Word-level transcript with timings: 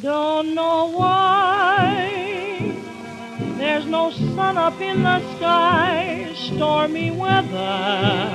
Don't 0.00 0.54
know 0.54 0.90
why 0.96 2.74
there's 3.58 3.84
no 3.84 4.10
sun 4.10 4.56
up 4.56 4.80
in 4.80 5.02
the 5.02 5.20
sky, 5.36 6.32
stormy 6.34 7.10
weather. 7.10 8.30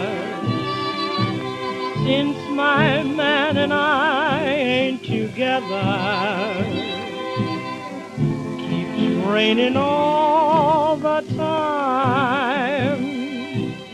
Since 2.06 2.38
my 2.52 3.02
man 3.02 3.58
and 3.58 3.74
I 3.74 4.46
ain't 4.46 5.04
together, 5.04 6.64
keeps 8.60 9.26
raining 9.26 9.78
all 9.78 10.96
the 10.96 11.22
time. 11.36 13.04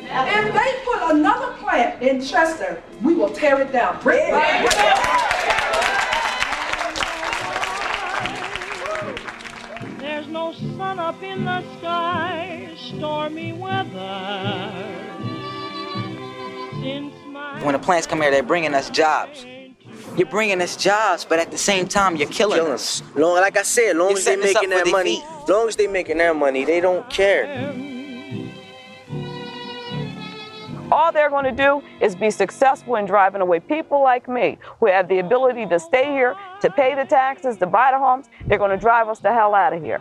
If 0.04 0.54
they 0.54 0.74
put 0.84 1.16
another 1.16 1.54
plant 1.54 2.02
in 2.04 2.22
Chester, 2.22 2.84
we 3.02 3.16
will 3.16 3.30
tear 3.30 3.62
it 3.62 3.72
down. 3.72 4.02
Bring 4.02 4.20
it 4.20 4.32
back. 4.32 5.33
Up 11.04 11.22
in 11.22 11.44
the 11.44 11.62
sky, 11.80 12.70
stormy 12.78 13.52
weather. 13.52 14.72
Since 16.82 17.14
my 17.28 17.62
When 17.62 17.74
the 17.74 17.80
plants 17.80 18.08
come 18.08 18.22
here, 18.22 18.32
they're 18.32 18.42
bringing 18.42 18.74
us 18.74 18.90
jobs. 18.90 19.46
You're 20.16 20.30
bringing 20.30 20.62
us 20.62 20.78
jobs, 20.78 21.26
but 21.26 21.40
at 21.40 21.52
the 21.52 21.58
same 21.58 21.90
time, 21.90 22.16
you're 22.16 22.30
killing, 22.30 22.58
killing 22.60 22.72
us. 22.72 23.02
us. 23.02 23.16
Long, 23.18 23.36
like 23.36 23.58
I 23.58 23.64
said, 23.64 23.98
long 23.98 24.12
You're 24.12 24.20
as 24.20 24.26
they're 24.26 24.38
making 24.38 24.70
that 24.70 24.88
money, 24.88 25.18
defeat. 25.18 25.50
long 25.50 25.68
as 25.68 25.76
they're 25.76 25.90
making 25.90 26.20
their 26.20 26.34
money, 26.34 26.64
they 26.64 26.80
don't 26.80 27.10
care. 27.10 27.44
All 30.90 31.12
they're 31.12 31.30
going 31.30 31.46
to 31.46 31.52
do 31.52 31.82
is 32.00 32.16
be 32.16 32.32
successful 32.32 32.96
in 32.96 33.06
driving 33.06 33.42
away 33.42 33.60
people 33.60 34.02
like 34.02 34.30
me 34.30 34.58
who 34.80 34.86
have 34.86 35.10
the 35.10 35.20
ability 35.20 35.66
to 35.66 35.80
stay 35.80 36.06
here, 36.14 36.36
to 36.62 36.70
pay 36.70 36.96
the 36.96 37.04
taxes, 37.04 37.58
to 37.58 37.66
buy 37.66 37.92
the 37.92 38.00
homes. 38.00 38.30
They're 38.48 38.58
going 38.58 38.72
to 38.72 38.78
drive 38.78 39.10
us 39.10 39.20
the 39.20 39.34
hell 39.34 39.54
out 39.54 39.74
of 39.74 39.84
here. 39.84 40.00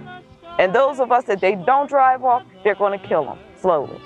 And 0.58 0.74
those 0.74 1.00
of 1.00 1.10
us 1.10 1.24
that 1.24 1.40
they 1.40 1.54
don't 1.54 1.88
drive 1.88 2.24
off, 2.24 2.42
they're 2.62 2.74
going 2.74 2.98
to 2.98 3.06
kill 3.06 3.24
them 3.24 3.38
slowly. 3.56 4.00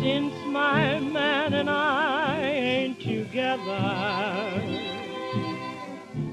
Since 0.00 0.34
my 0.46 0.98
man 1.00 1.52
and 1.52 1.68
I 1.68 2.40
ain't 2.42 3.00
together. 3.00 4.62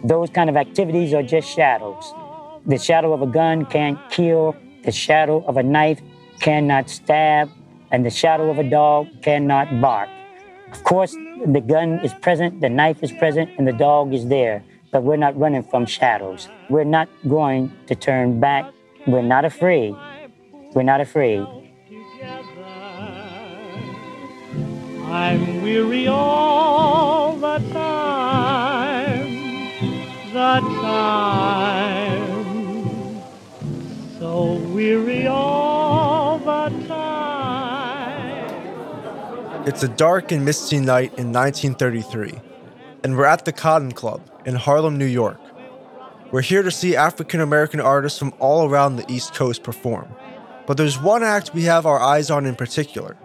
Those 0.03 0.29
kind 0.29 0.49
of 0.49 0.55
activities 0.55 1.13
are 1.13 1.23
just 1.23 1.49
shadows. 1.49 2.13
The 2.65 2.77
shadow 2.77 3.13
of 3.13 3.21
a 3.21 3.27
gun 3.27 3.65
can't 3.65 3.99
kill, 4.09 4.55
the 4.83 4.91
shadow 4.91 5.43
of 5.45 5.57
a 5.57 5.63
knife 5.63 6.01
cannot 6.39 6.89
stab, 6.89 7.49
and 7.91 8.05
the 8.05 8.09
shadow 8.09 8.49
of 8.49 8.59
a 8.59 8.69
dog 8.69 9.07
cannot 9.21 9.81
bark. 9.81 10.09
Of 10.71 10.83
course, 10.83 11.13
the 11.45 11.61
gun 11.61 11.99
is 12.03 12.13
present, 12.13 12.61
the 12.61 12.69
knife 12.69 13.03
is 13.03 13.11
present, 13.11 13.49
and 13.57 13.67
the 13.67 13.73
dog 13.73 14.13
is 14.13 14.27
there, 14.27 14.63
but 14.91 15.03
we're 15.03 15.17
not 15.17 15.37
running 15.37 15.63
from 15.63 15.85
shadows. 15.85 16.49
We're 16.69 16.83
not 16.83 17.09
going 17.27 17.71
to 17.87 17.95
turn 17.95 18.39
back. 18.39 18.71
We're 19.07 19.21
not 19.21 19.45
afraid. 19.45 19.95
We're 20.73 20.83
not 20.83 21.01
afraid. 21.01 21.45
I'm 25.11 25.63
weary 25.63 26.07
all 26.07 27.35
the 27.35 27.57
time, 27.73 29.25
the 30.31 30.59
time, 30.81 32.23
so 34.19 34.53
weary 34.71 35.25
all 35.25 36.37
the 36.37 36.69
time. 36.87 37.09
It's 39.65 39.81
a 39.81 39.87
dark 39.87 40.31
and 40.31 40.45
misty 40.45 40.79
night 40.79 41.11
in 41.17 41.33
1933, 41.33 42.39
and 43.03 43.17
we're 43.17 43.25
at 43.25 43.45
the 43.45 43.51
Cotton 43.51 43.93
Club 43.93 44.21
in 44.49 44.55
Harlem, 44.55 44.97
New 44.97 45.05
York. 45.05 45.39
We're 46.31 46.41
here 46.41 46.63
to 46.63 46.71
see 46.71 46.95
African 46.95 47.39
American 47.39 47.79
artists 47.79 48.17
from 48.17 48.33
all 48.39 48.67
around 48.67 48.95
the 48.95 49.05
East 49.07 49.35
Coast 49.35 49.61
perform. 49.61 50.07
But 50.65 50.75
there's 50.75 50.99
one 50.99 51.21
act 51.21 51.53
we 51.53 51.65
have 51.65 51.85
our 51.85 51.99
eyes 51.99 52.31
on 52.31 52.47
in 52.47 52.55
particular. 52.55 53.15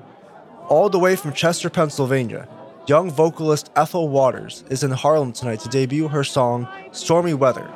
All 0.69 0.91
the 0.91 0.99
way 0.99 1.17
from 1.17 1.33
Chester, 1.33 1.71
Pennsylvania, 1.71 2.47
young 2.87 3.11
vocalist 3.11 3.71
Ethel 3.75 4.11
Waters 4.11 4.65
is 4.69 4.85
in 4.85 4.91
Harlem 4.91 5.33
tonight 5.33 5.61
to 5.61 5.71
debut 5.71 6.09
her 6.09 6.25
song 6.25 6.69
Stormy 6.93 7.33
Weather. 7.33 7.73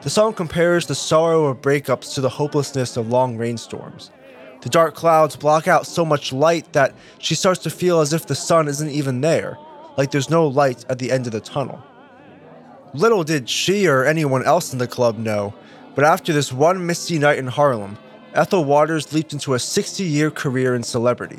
The 0.00 0.10
song 0.10 0.32
compares 0.32 0.86
the 0.86 0.94
sorrow 0.94 1.44
of 1.44 1.60
breakups 1.60 2.14
to 2.14 2.22
the 2.22 2.30
hopelessness 2.30 2.96
of 2.96 3.10
long 3.10 3.36
rainstorms. 3.36 4.10
The 4.62 4.70
dark 4.70 4.94
clouds 4.94 5.36
block 5.36 5.68
out 5.68 5.86
so 5.86 6.06
much 6.06 6.32
light 6.32 6.72
that 6.72 6.94
she 7.18 7.34
starts 7.34 7.62
to 7.64 7.70
feel 7.70 8.00
as 8.00 8.14
if 8.14 8.26
the 8.26 8.34
sun 8.34 8.66
isn't 8.66 8.90
even 8.90 9.20
there, 9.20 9.58
like 9.96 10.10
there's 10.10 10.30
no 10.30 10.46
light 10.46 10.84
at 10.88 10.98
the 10.98 11.10
end 11.10 11.26
of 11.26 11.32
the 11.32 11.40
tunnel. 11.40 11.82
Little 12.94 13.24
did 13.24 13.48
she 13.48 13.86
or 13.86 14.04
anyone 14.04 14.44
else 14.44 14.72
in 14.72 14.78
the 14.78 14.86
club 14.86 15.18
know, 15.18 15.54
but 15.94 16.04
after 16.04 16.32
this 16.32 16.52
one 16.52 16.86
misty 16.86 17.18
night 17.18 17.38
in 17.38 17.46
Harlem, 17.46 17.98
Ethel 18.34 18.64
Waters 18.64 19.12
leaped 19.12 19.32
into 19.32 19.54
a 19.54 19.58
60 19.58 20.04
year 20.04 20.30
career 20.30 20.74
in 20.74 20.82
celebrity. 20.82 21.38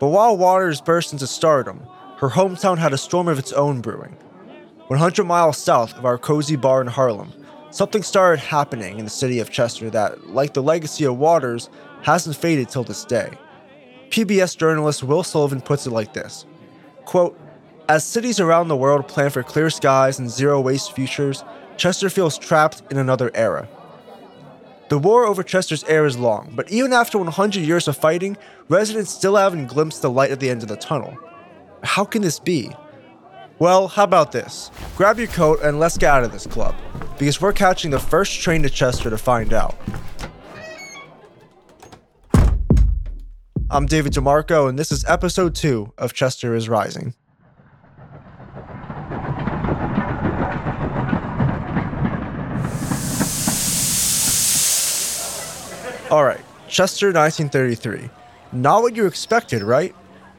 But 0.00 0.08
while 0.08 0.36
Waters 0.36 0.80
burst 0.80 1.12
into 1.12 1.26
stardom, 1.26 1.86
her 2.18 2.30
hometown 2.30 2.78
had 2.78 2.92
a 2.92 2.98
storm 2.98 3.28
of 3.28 3.38
its 3.38 3.52
own 3.52 3.80
brewing. 3.80 4.16
100 4.88 5.24
miles 5.24 5.58
south 5.58 5.96
of 5.96 6.04
our 6.04 6.18
cozy 6.18 6.56
bar 6.56 6.80
in 6.80 6.86
Harlem, 6.86 7.32
something 7.70 8.02
started 8.02 8.40
happening 8.40 8.98
in 8.98 9.04
the 9.04 9.10
city 9.10 9.38
of 9.38 9.50
Chester 9.50 9.90
that, 9.90 10.28
like 10.28 10.54
the 10.54 10.62
legacy 10.62 11.04
of 11.04 11.18
Waters, 11.18 11.68
hasn't 12.02 12.36
faded 12.36 12.68
till 12.68 12.84
this 12.84 13.04
day. 13.04 13.30
PBS 14.10 14.56
journalist 14.56 15.02
Will 15.02 15.22
Sullivan 15.22 15.60
puts 15.60 15.86
it 15.86 15.90
like 15.90 16.14
this 16.14 16.46
quote, 17.04 17.38
As 17.90 18.04
cities 18.04 18.38
around 18.38 18.68
the 18.68 18.76
world 18.76 19.08
plan 19.08 19.30
for 19.30 19.42
clear 19.42 19.70
skies 19.70 20.18
and 20.18 20.28
zero 20.28 20.60
waste 20.60 20.92
futures, 20.92 21.42
Chester 21.78 22.10
feels 22.10 22.36
trapped 22.36 22.82
in 22.90 22.98
another 22.98 23.30
era. 23.32 23.66
The 24.90 24.98
war 24.98 25.24
over 25.24 25.42
Chester's 25.42 25.84
air 25.84 26.04
is 26.04 26.18
long, 26.18 26.52
but 26.54 26.70
even 26.70 26.92
after 26.92 27.16
100 27.16 27.60
years 27.60 27.88
of 27.88 27.96
fighting, 27.96 28.36
residents 28.68 29.10
still 29.10 29.36
haven't 29.36 29.68
glimpsed 29.68 30.02
the 30.02 30.10
light 30.10 30.30
at 30.30 30.38
the 30.38 30.50
end 30.50 30.60
of 30.60 30.68
the 30.68 30.76
tunnel. 30.76 31.16
How 31.82 32.04
can 32.04 32.20
this 32.20 32.38
be? 32.38 32.70
Well, 33.58 33.88
how 33.88 34.04
about 34.04 34.32
this? 34.32 34.70
Grab 34.94 35.18
your 35.18 35.28
coat 35.28 35.60
and 35.62 35.80
let's 35.80 35.96
get 35.96 36.10
out 36.10 36.24
of 36.24 36.30
this 36.32 36.46
club, 36.46 36.74
because 37.18 37.40
we're 37.40 37.54
catching 37.54 37.90
the 37.90 37.98
first 37.98 38.38
train 38.42 38.62
to 38.64 38.68
Chester 38.68 39.08
to 39.08 39.16
find 39.16 39.54
out. 39.54 39.74
I'm 43.70 43.86
David 43.86 44.12
DeMarco, 44.12 44.68
and 44.68 44.78
this 44.78 44.92
is 44.92 45.06
episode 45.06 45.54
2 45.54 45.94
of 45.96 46.12
Chester 46.12 46.54
is 46.54 46.68
Rising. 46.68 47.14
All 56.10 56.24
right, 56.24 56.40
Chester 56.68 57.12
1933. 57.12 58.08
Not 58.52 58.80
what 58.80 58.96
you 58.96 59.04
expected, 59.04 59.62
right? 59.62 59.94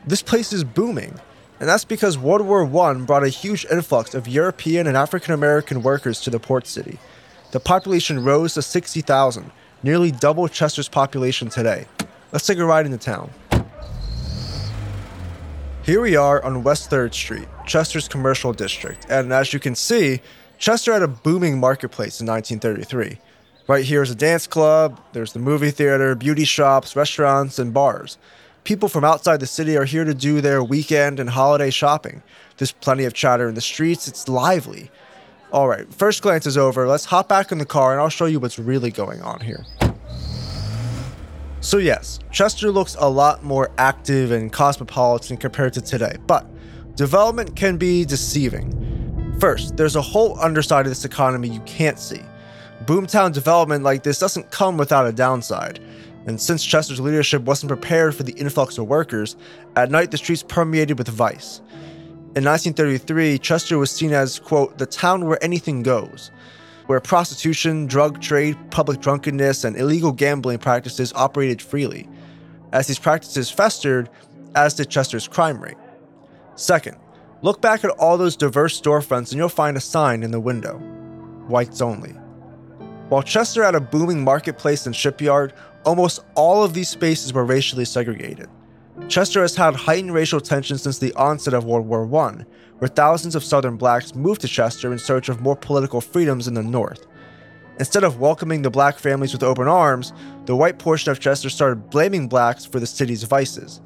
This 0.07 0.23
place 0.23 0.51
is 0.51 0.63
booming. 0.63 1.13
And 1.59 1.69
that's 1.69 1.85
because 1.85 2.17
World 2.17 2.47
War 2.47 2.65
I 2.65 2.93
brought 2.95 3.23
a 3.23 3.29
huge 3.29 3.67
influx 3.71 4.15
of 4.15 4.27
European 4.27 4.87
and 4.87 4.97
African 4.97 5.35
American 5.35 5.83
workers 5.83 6.21
to 6.21 6.31
the 6.31 6.39
port 6.39 6.65
city. 6.65 6.97
The 7.51 7.59
population 7.59 8.23
rose 8.23 8.55
to 8.55 8.63
60,000, 8.63 9.51
nearly 9.83 10.09
double 10.09 10.47
Chester's 10.47 10.89
population 10.89 11.49
today. 11.49 11.85
Let's 12.31 12.47
take 12.47 12.57
a 12.57 12.65
ride 12.65 12.87
into 12.87 12.97
town. 12.97 13.29
Here 15.83 16.01
we 16.01 16.15
are 16.15 16.43
on 16.43 16.63
West 16.63 16.89
3rd 16.89 17.13
Street, 17.13 17.47
Chester's 17.67 18.07
commercial 18.07 18.53
district, 18.53 19.05
and 19.07 19.31
as 19.31 19.53
you 19.53 19.59
can 19.59 19.75
see, 19.75 20.21
Chester 20.57 20.93
had 20.93 21.03
a 21.03 21.07
booming 21.07 21.59
marketplace 21.59 22.21
in 22.21 22.25
1933. 22.25 23.19
Right 23.69 23.85
here 23.85 24.01
is 24.01 24.09
a 24.09 24.15
dance 24.15 24.47
club, 24.47 24.99
there's 25.13 25.33
the 25.33 25.37
movie 25.37 25.69
theater, 25.69 26.15
beauty 26.15 26.43
shops, 26.43 26.95
restaurants, 26.95 27.59
and 27.59 27.71
bars. 27.71 28.17
People 28.63 28.89
from 28.89 29.03
outside 29.03 29.41
the 29.41 29.45
city 29.45 29.77
are 29.77 29.85
here 29.85 30.03
to 30.03 30.15
do 30.15 30.41
their 30.41 30.63
weekend 30.63 31.19
and 31.19 31.29
holiday 31.29 31.69
shopping. 31.69 32.23
There's 32.57 32.71
plenty 32.71 33.05
of 33.05 33.13
chatter 33.13 33.47
in 33.47 33.53
the 33.53 33.61
streets, 33.61 34.07
it's 34.07 34.27
lively. 34.27 34.89
All 35.51 35.67
right, 35.67 35.85
first 35.93 36.23
glance 36.23 36.47
is 36.47 36.57
over. 36.57 36.87
Let's 36.87 37.05
hop 37.05 37.29
back 37.29 37.51
in 37.51 37.59
the 37.59 37.65
car 37.65 37.91
and 37.91 38.01
I'll 38.01 38.09
show 38.09 38.25
you 38.25 38.39
what's 38.39 38.57
really 38.57 38.89
going 38.89 39.21
on 39.21 39.39
here. 39.39 39.63
So, 41.61 41.77
yes, 41.77 42.17
Chester 42.31 42.71
looks 42.71 42.95
a 42.99 43.07
lot 43.07 43.43
more 43.43 43.69
active 43.77 44.31
and 44.31 44.51
cosmopolitan 44.51 45.37
compared 45.37 45.73
to 45.73 45.81
today, 45.81 46.15
but 46.25 46.47
development 46.95 47.55
can 47.55 47.77
be 47.77 48.03
deceiving. 48.03 49.37
First, 49.39 49.77
there's 49.77 49.95
a 49.95 50.01
whole 50.01 50.39
underside 50.39 50.87
of 50.87 50.89
this 50.89 51.05
economy 51.05 51.49
you 51.49 51.61
can't 51.67 51.99
see. 51.99 52.23
Boomtown 52.85 53.33
development 53.33 53.83
like 53.83 54.03
this 54.03 54.19
doesn't 54.19 54.51
come 54.51 54.77
without 54.77 55.07
a 55.07 55.11
downside. 55.11 55.79
And 56.25 56.39
since 56.39 56.63
Chester's 56.63 56.99
leadership 56.99 57.43
wasn't 57.43 57.69
prepared 57.69 58.15
for 58.15 58.23
the 58.23 58.33
influx 58.33 58.77
of 58.77 58.87
workers, 58.87 59.35
at 59.75 59.91
night 59.91 60.11
the 60.11 60.17
streets 60.17 60.43
permeated 60.43 60.97
with 60.97 61.07
vice. 61.07 61.59
In 62.35 62.45
1933, 62.45 63.39
Chester 63.39 63.77
was 63.77 63.91
seen 63.91 64.13
as, 64.13 64.39
quote, 64.39 64.77
the 64.77 64.85
town 64.85 65.25
where 65.25 65.43
anything 65.43 65.81
goes, 65.81 66.31
where 66.85 66.99
prostitution, 66.99 67.87
drug 67.87 68.21
trade, 68.21 68.57
public 68.71 68.99
drunkenness, 68.99 69.63
and 69.63 69.75
illegal 69.75 70.11
gambling 70.11 70.59
practices 70.59 71.11
operated 71.13 71.61
freely. 71.61 72.07
As 72.71 72.87
these 72.87 72.99
practices 72.99 73.49
festered, 73.49 74.09
as 74.55 74.75
did 74.75 74.89
Chester's 74.89 75.27
crime 75.27 75.59
rate. 75.59 75.77
Second, 76.55 76.97
Look 77.41 77.61
back 77.61 77.85
at 77.85 77.91
all 77.91 78.17
those 78.17 78.35
diverse 78.35 78.79
storefronts 78.79 79.31
and 79.31 79.37
you'll 79.37 79.47
find 79.47 79.77
a 79.77 79.81
sign 79.81 80.23
in 80.23 80.31
the 80.31 80.39
window 80.39 80.77
Whites 81.47 81.81
only. 81.81 82.13
While 83.09 83.23
Chester 83.23 83.63
had 83.63 83.73
a 83.73 83.81
booming 83.81 84.23
marketplace 84.23 84.85
and 84.85 84.95
shipyard, 84.95 85.53
almost 85.83 86.23
all 86.35 86.63
of 86.63 86.75
these 86.75 86.89
spaces 86.89 87.33
were 87.33 87.43
racially 87.43 87.85
segregated. 87.85 88.47
Chester 89.07 89.41
has 89.41 89.55
had 89.55 89.75
heightened 89.75 90.13
racial 90.13 90.39
tension 90.39 90.77
since 90.77 90.99
the 90.99 91.13
onset 91.13 91.55
of 91.55 91.65
World 91.65 91.87
War 91.87 92.03
I, 92.23 92.45
where 92.77 92.87
thousands 92.87 93.33
of 93.33 93.43
Southern 93.43 93.77
blacks 93.77 94.13
moved 94.13 94.41
to 94.41 94.47
Chester 94.47 94.91
in 94.91 94.99
search 94.99 95.27
of 95.27 95.41
more 95.41 95.55
political 95.55 96.01
freedoms 96.01 96.47
in 96.47 96.53
the 96.53 96.61
North. 96.61 97.07
Instead 97.79 98.03
of 98.03 98.19
welcoming 98.19 98.61
the 98.61 98.69
black 98.69 98.99
families 98.99 99.33
with 99.33 99.41
open 99.41 99.67
arms, 99.67 100.13
the 100.45 100.55
white 100.55 100.77
portion 100.77 101.11
of 101.11 101.19
Chester 101.19 101.49
started 101.49 101.89
blaming 101.89 102.27
blacks 102.27 102.63
for 102.63 102.79
the 102.79 102.85
city's 102.85 103.23
vices. 103.23 103.81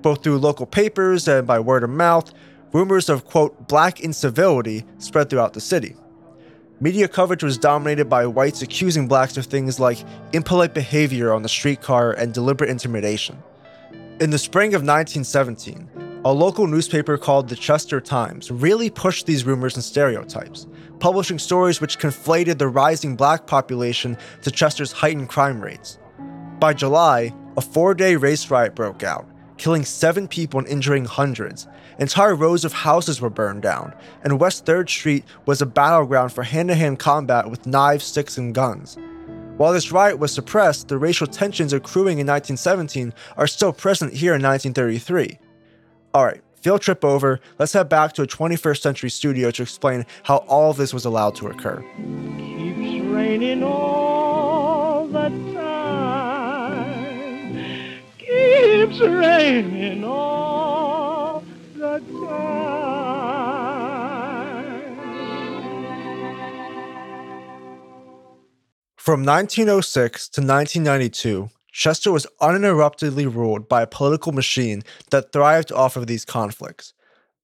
Both 0.00 0.22
through 0.22 0.38
local 0.38 0.64
papers 0.64 1.28
and 1.28 1.46
by 1.46 1.60
word 1.60 1.84
of 1.84 1.90
mouth, 1.90 2.32
rumors 2.72 3.10
of, 3.10 3.26
quote, 3.26 3.68
black 3.68 4.00
incivility 4.00 4.86
spread 4.96 5.28
throughout 5.28 5.52
the 5.52 5.60
city. 5.60 5.96
Media 6.84 7.08
coverage 7.08 7.42
was 7.42 7.56
dominated 7.56 8.10
by 8.10 8.26
whites 8.26 8.60
accusing 8.60 9.08
blacks 9.08 9.38
of 9.38 9.46
things 9.46 9.80
like 9.80 10.04
impolite 10.34 10.74
behavior 10.74 11.32
on 11.32 11.40
the 11.40 11.48
streetcar 11.48 12.12
and 12.12 12.34
deliberate 12.34 12.68
intimidation. 12.68 13.42
In 14.20 14.28
the 14.28 14.36
spring 14.36 14.74
of 14.74 14.82
1917, 14.82 16.20
a 16.26 16.30
local 16.30 16.66
newspaper 16.66 17.16
called 17.16 17.48
the 17.48 17.56
Chester 17.56 18.02
Times 18.02 18.50
really 18.50 18.90
pushed 18.90 19.24
these 19.24 19.46
rumors 19.46 19.76
and 19.76 19.82
stereotypes, 19.82 20.66
publishing 20.98 21.38
stories 21.38 21.80
which 21.80 21.98
conflated 21.98 22.58
the 22.58 22.68
rising 22.68 23.16
black 23.16 23.46
population 23.46 24.18
to 24.42 24.50
Chester's 24.50 24.92
heightened 24.92 25.30
crime 25.30 25.62
rates. 25.62 25.98
By 26.60 26.74
July, 26.74 27.34
a 27.56 27.62
four 27.62 27.94
day 27.94 28.16
race 28.16 28.50
riot 28.50 28.74
broke 28.74 29.02
out, 29.02 29.26
killing 29.56 29.84
seven 29.84 30.28
people 30.28 30.58
and 30.58 30.68
injuring 30.68 31.04
hundreds. 31.04 31.66
Entire 31.98 32.34
rows 32.34 32.64
of 32.64 32.72
houses 32.72 33.20
were 33.20 33.30
burned 33.30 33.62
down, 33.62 33.94
and 34.22 34.40
West 34.40 34.66
3rd 34.66 34.88
Street 34.88 35.24
was 35.46 35.62
a 35.62 35.66
battleground 35.66 36.32
for 36.32 36.42
hand 36.42 36.68
to 36.68 36.74
hand 36.74 36.98
combat 36.98 37.50
with 37.50 37.66
knives, 37.66 38.04
sticks, 38.04 38.36
and 38.36 38.54
guns. 38.54 38.98
While 39.56 39.72
this 39.72 39.92
riot 39.92 40.18
was 40.18 40.32
suppressed, 40.32 40.88
the 40.88 40.98
racial 40.98 41.28
tensions 41.28 41.72
accruing 41.72 42.18
in 42.18 42.26
1917 42.26 43.14
are 43.36 43.46
still 43.46 43.72
present 43.72 44.12
here 44.12 44.34
in 44.34 44.42
1933. 44.42 45.38
Alright, 46.12 46.42
field 46.56 46.80
trip 46.80 47.04
over, 47.04 47.38
let's 47.58 47.72
head 47.72 47.88
back 47.88 48.14
to 48.14 48.22
a 48.22 48.26
21st 48.26 48.80
century 48.80 49.10
studio 49.10 49.52
to 49.52 49.62
explain 49.62 50.06
how 50.24 50.38
all 50.48 50.70
of 50.70 50.76
this 50.76 50.92
was 50.92 51.04
allowed 51.04 51.36
to 51.36 51.46
occur. 51.46 51.84
Keeps 58.54 59.00
raining 59.00 60.04
all 60.04 61.42
the 61.74 61.98
time. 61.98 62.54
From 68.96 69.24
1906 69.24 70.28
to 70.28 70.40
1992, 70.40 71.50
Chester 71.72 72.12
was 72.12 72.28
uninterruptedly 72.40 73.26
ruled 73.26 73.68
by 73.68 73.82
a 73.82 73.88
political 73.88 74.30
machine 74.30 74.82
that 75.10 75.32
thrived 75.32 75.72
off 75.72 75.96
of 75.96 76.06
these 76.06 76.24
conflicts. 76.24 76.94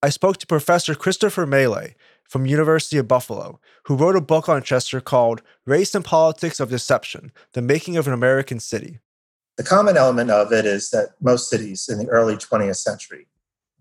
I 0.01 0.09
spoke 0.09 0.37
to 0.37 0.47
Professor 0.47 0.95
Christopher 0.95 1.45
Mele 1.45 1.89
from 2.23 2.45
University 2.45 2.97
of 2.97 3.09
Buffalo, 3.09 3.59
who 3.83 3.97
wrote 3.97 4.15
a 4.15 4.21
book 4.21 4.47
on 4.47 4.63
Chester 4.63 5.01
called 5.01 5.41
Race 5.65 5.93
and 5.93 6.05
Politics 6.05 6.61
of 6.61 6.69
Deception: 6.69 7.33
The 7.51 7.61
Making 7.61 7.97
of 7.97 8.07
an 8.07 8.13
American 8.13 8.61
City. 8.61 8.99
The 9.57 9.63
common 9.63 9.97
element 9.97 10.31
of 10.31 10.51
it 10.51 10.65
is 10.65 10.89
that 10.91 11.09
most 11.21 11.49
cities 11.49 11.89
in 11.89 11.97
the 11.97 12.07
early 12.07 12.35
20th 12.35 12.77
century 12.77 13.27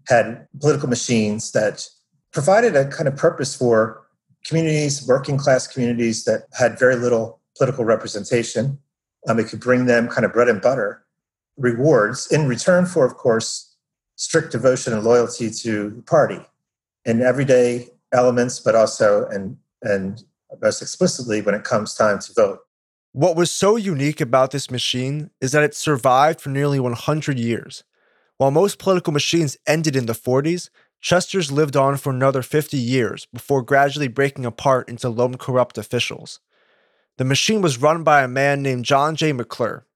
had 0.08 0.46
political 0.60 0.88
machines 0.88 1.52
that 1.52 1.86
provided 2.32 2.76
a 2.76 2.88
kind 2.88 3.08
of 3.08 3.16
purpose 3.16 3.54
for 3.54 4.02
communities, 4.44 5.06
working 5.06 5.38
class 5.38 5.66
communities 5.66 6.24
that 6.24 6.44
had 6.58 6.78
very 6.78 6.96
little 6.96 7.40
political 7.56 7.84
representation. 7.84 8.78
Um, 9.28 9.38
it 9.38 9.48
could 9.48 9.60
bring 9.60 9.86
them 9.86 10.08
kind 10.08 10.24
of 10.24 10.32
bread 10.32 10.48
and 10.48 10.60
butter 10.60 11.04
rewards 11.56 12.26
in 12.32 12.48
return 12.48 12.86
for, 12.86 13.04
of 13.04 13.16
course, 13.16 13.74
strict 14.16 14.52
devotion 14.52 14.92
and 14.92 15.04
loyalty 15.04 15.50
to 15.50 15.90
the 15.90 16.02
party 16.02 16.40
in 17.04 17.22
everyday 17.22 17.88
elements, 18.12 18.58
but 18.60 18.74
also 18.74 19.26
and 19.28 19.56
and 19.82 20.24
most 20.60 20.82
explicitly 20.82 21.40
when 21.40 21.54
it 21.54 21.64
comes 21.64 21.94
time 21.94 22.18
to 22.18 22.32
vote. 22.32 22.60
What 23.12 23.34
was 23.34 23.50
so 23.50 23.74
unique 23.74 24.20
about 24.20 24.52
this 24.52 24.70
machine 24.70 25.30
is 25.40 25.50
that 25.50 25.64
it 25.64 25.74
survived 25.74 26.40
for 26.40 26.48
nearly 26.48 26.78
100 26.78 27.40
years. 27.40 27.82
While 28.36 28.52
most 28.52 28.78
political 28.78 29.12
machines 29.12 29.56
ended 29.66 29.96
in 29.96 30.06
the 30.06 30.12
40s, 30.12 30.70
Chester's 31.00 31.50
lived 31.50 31.76
on 31.76 31.96
for 31.96 32.10
another 32.10 32.40
50 32.40 32.76
years 32.76 33.26
before 33.32 33.62
gradually 33.62 34.06
breaking 34.06 34.46
apart 34.46 34.88
into 34.88 35.08
lone 35.08 35.38
corrupt 35.38 35.76
officials. 35.76 36.38
The 37.18 37.24
machine 37.24 37.62
was 37.62 37.82
run 37.82 38.04
by 38.04 38.22
a 38.22 38.28
man 38.28 38.62
named 38.62 38.84
John 38.84 39.16
J. 39.16 39.32
McClure. 39.32 39.86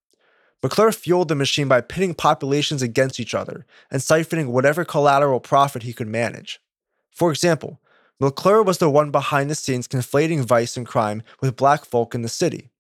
McClure 0.61 0.91
fueled 0.91 1.29
the 1.29 1.37
machine 1.37 1.69
by 1.69 1.83
pitting 1.83 2.15
populations 2.15 2.83
against 2.83 3.21
each 3.21 3.33
other 3.33 3.65
and 3.93 4.03
siphoning 4.03 4.49
whatever 4.49 4.85
collateral 4.85 5.39
profit 5.39 5.85
he 5.85 5.93
could 5.93 6.09
manage. 6.09 6.59
For 7.13 7.31
example, 7.31 7.81
McClure 8.19 8.65
was 8.65 8.79
the 8.79 8.91
one 8.91 9.13
behind 9.13 9.51
the 9.51 9.55
scenes 9.55 9.87
conflating 9.87 10.45
vice 10.45 10.77
and 10.77 10.85
crime 10.85 11.23
with 11.41 11.55
black 11.55 11.85
folk 11.85 12.17
in 12.17 12.23
the 12.23 12.29
city. 12.29 12.71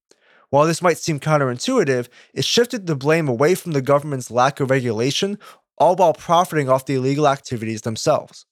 While 0.50 0.66
this 0.66 0.82
might 0.82 0.98
seem 0.98 1.20
counterintuitive, 1.20 2.08
it 2.32 2.44
shifted 2.44 2.86
the 2.86 2.96
blame 2.96 3.28
away 3.28 3.54
from 3.54 3.72
the 3.72 3.82
government's 3.82 4.30
lack 4.30 4.60
of 4.60 4.70
regulation, 4.70 5.38
all 5.78 5.96
while 5.96 6.14
profiting 6.14 6.68
off 6.68 6.86
the 6.86 6.94
illegal 6.94 7.26
activities 7.28 7.82
themselves. 7.82 8.46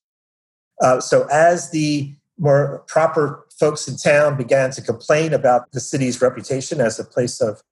Uh, 0.80 1.00
so, 1.00 1.26
as 1.30 1.70
the 1.70 2.14
more 2.38 2.82
proper 2.88 3.46
folks 3.58 3.86
in 3.86 3.96
town 3.96 4.36
began 4.36 4.70
to 4.72 4.82
complain 4.82 5.32
about 5.32 5.70
the 5.72 5.80
city's 5.80 6.20
reputation 6.20 6.80
as 6.80 6.98
a 6.98 7.04
place 7.04 7.40
of 7.40 7.62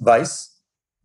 vice, 0.00 0.52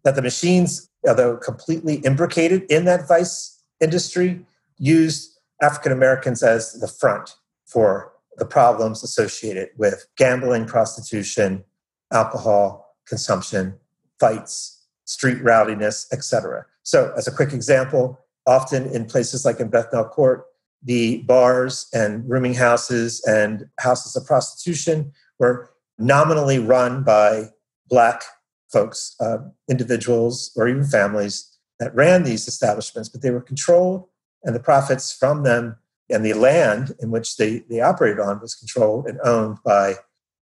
that 0.03 0.15
the 0.15 0.21
machines, 0.21 0.89
although 1.07 1.37
completely 1.37 2.03
imbricated 2.03 2.63
in 2.71 2.85
that 2.85 3.07
vice 3.07 3.61
industry, 3.79 4.43
used 4.77 5.37
African 5.61 5.91
Americans 5.91 6.41
as 6.41 6.73
the 6.73 6.87
front 6.87 7.35
for 7.65 8.11
the 8.37 8.45
problems 8.45 9.03
associated 9.03 9.69
with 9.77 10.07
gambling, 10.17 10.65
prostitution, 10.65 11.63
alcohol 12.11 12.95
consumption, 13.07 13.75
fights, 14.19 14.85
street 15.05 15.41
rowdiness, 15.43 16.07
etc. 16.11 16.65
So, 16.83 17.13
as 17.17 17.27
a 17.27 17.31
quick 17.31 17.53
example, 17.53 18.19
often 18.45 18.87
in 18.87 19.05
places 19.05 19.45
like 19.45 19.59
in 19.59 19.69
Bethel 19.69 20.05
Court, 20.05 20.45
the 20.83 21.21
bars 21.23 21.87
and 21.93 22.27
rooming 22.27 22.55
houses 22.55 23.23
and 23.27 23.69
houses 23.79 24.15
of 24.15 24.25
prostitution 24.25 25.11
were 25.39 25.69
nominally 25.99 26.59
run 26.59 27.03
by 27.03 27.49
Black 27.87 28.23
folks, 28.71 29.15
uh, 29.19 29.37
individuals, 29.69 30.51
or 30.55 30.67
even 30.67 30.83
families 30.83 31.47
that 31.79 31.93
ran 31.93 32.23
these 32.23 32.47
establishments, 32.47 33.09
but 33.09 33.21
they 33.21 33.31
were 33.31 33.41
controlled, 33.41 34.07
and 34.43 34.55
the 34.55 34.59
profits 34.59 35.11
from 35.13 35.43
them 35.43 35.75
and 36.09 36.25
the 36.25 36.33
land 36.33 36.95
in 36.99 37.11
which 37.11 37.37
they, 37.37 37.59
they 37.69 37.79
operated 37.79 38.19
on 38.19 38.39
was 38.39 38.55
controlled 38.55 39.07
and 39.07 39.19
owned 39.23 39.57
by 39.63 39.95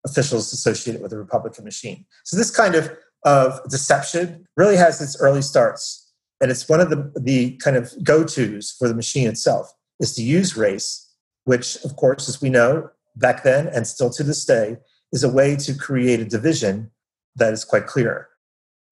officials 0.07 0.53
associated 0.53 1.03
with 1.03 1.11
the 1.11 1.19
Republican 1.19 1.65
machine. 1.65 2.07
So 2.25 2.37
this 2.37 2.51
kind 2.51 2.75
of, 2.75 2.91
of 3.25 3.61
deception 3.69 4.47
really 4.57 4.77
has 4.77 5.03
its 5.03 5.21
early 5.21 5.43
starts. 5.43 6.11
And 6.41 6.51
it's 6.51 6.69
one 6.69 6.81
of 6.81 6.91
the, 6.91 7.13
the 7.21 7.57
kind 7.57 7.77
of 7.77 7.93
go-tos 8.03 8.75
for 8.79 8.89
the 8.89 8.95
machine 8.95 9.27
itself 9.27 9.73
is 10.01 10.15
to 10.15 10.23
use 10.23 10.57
race, 10.57 11.11
which 11.45 11.77
of 11.85 11.97
course, 11.97 12.29
as 12.29 12.41
we 12.41 12.51
know, 12.51 12.91
back 13.17 13.43
then 13.43 13.69
and 13.69 13.87
still 13.87 14.11
to 14.11 14.23
this 14.23 14.45
day, 14.45 14.77
is 15.13 15.25
a 15.25 15.29
way 15.29 15.57
to 15.57 15.75
create 15.75 16.21
a 16.21 16.25
division 16.25 16.91
that 17.37 17.53
is 17.53 17.65
quite 17.65 17.87
clear. 17.87 18.29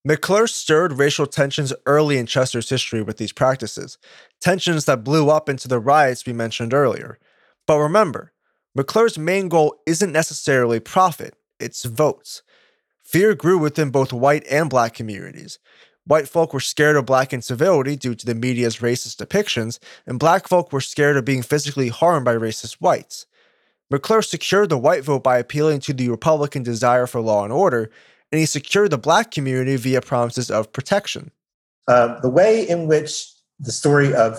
McClure 0.07 0.47
stirred 0.47 0.93
racial 0.93 1.27
tensions 1.27 1.73
early 1.87 2.19
in 2.19 2.27
Chester's 2.27 2.69
history 2.69 3.03
with 3.03 3.17
these 3.17 3.33
practices, 3.33 3.97
tensions 4.41 4.85
that 4.85 5.03
blew 5.03 5.31
up 5.31 5.49
into 5.49 5.67
the 5.67 5.79
riots 5.79 6.27
we 6.27 6.33
mentioned 6.35 6.75
earlier. 6.75 7.19
But 7.67 7.79
remember, 7.79 8.34
McClure's 8.75 9.19
main 9.19 9.49
goal 9.49 9.77
isn't 9.87 10.13
necessarily 10.13 10.81
profit, 10.81 11.35
it's 11.61 11.85
votes. 11.85 12.43
Fear 13.05 13.35
grew 13.35 13.59
within 13.59 13.91
both 13.91 14.13
white 14.13 14.45
and 14.51 14.69
black 14.69 14.95
communities. 14.95 15.59
White 16.07 16.29
folk 16.29 16.53
were 16.53 16.61
scared 16.61 16.97
of 16.97 17.07
black 17.07 17.33
incivility 17.33 17.97
due 17.97 18.15
to 18.15 18.27
the 18.27 18.35
media's 18.35 18.79
racist 18.79 19.25
depictions, 19.25 19.79
and 20.07 20.19
black 20.19 20.49
folk 20.49 20.73
were 20.73 20.81
scared 20.81 21.17
of 21.17 21.25
being 21.25 21.43
physically 21.43 21.89
harmed 21.89 22.25
by 22.25 22.35
racist 22.35 22.75
whites. 22.75 23.27
McClure 23.91 24.23
secured 24.23 24.71
the 24.71 24.79
white 24.79 25.05
vote 25.05 25.23
by 25.23 25.39
appealing 25.39 25.81
to 25.81 25.93
the 25.93 26.09
Republican 26.09 26.63
desire 26.63 27.07
for 27.07 27.21
law 27.21 27.45
and 27.45 27.53
order, 27.53 27.91
and 28.33 28.39
he 28.41 28.47
secured 28.47 28.91
the 28.91 28.99
black 28.99 29.31
community 29.31 29.77
via 29.77 30.01
promises 30.01 30.51
of 30.51 30.73
protection. 30.73 31.31
Uh, 31.87 32.19
the 32.21 32.31
way 32.31 32.69
in 32.69 32.87
which 32.89 33.31
the 33.61 33.71
story 33.71 34.13
of 34.15 34.39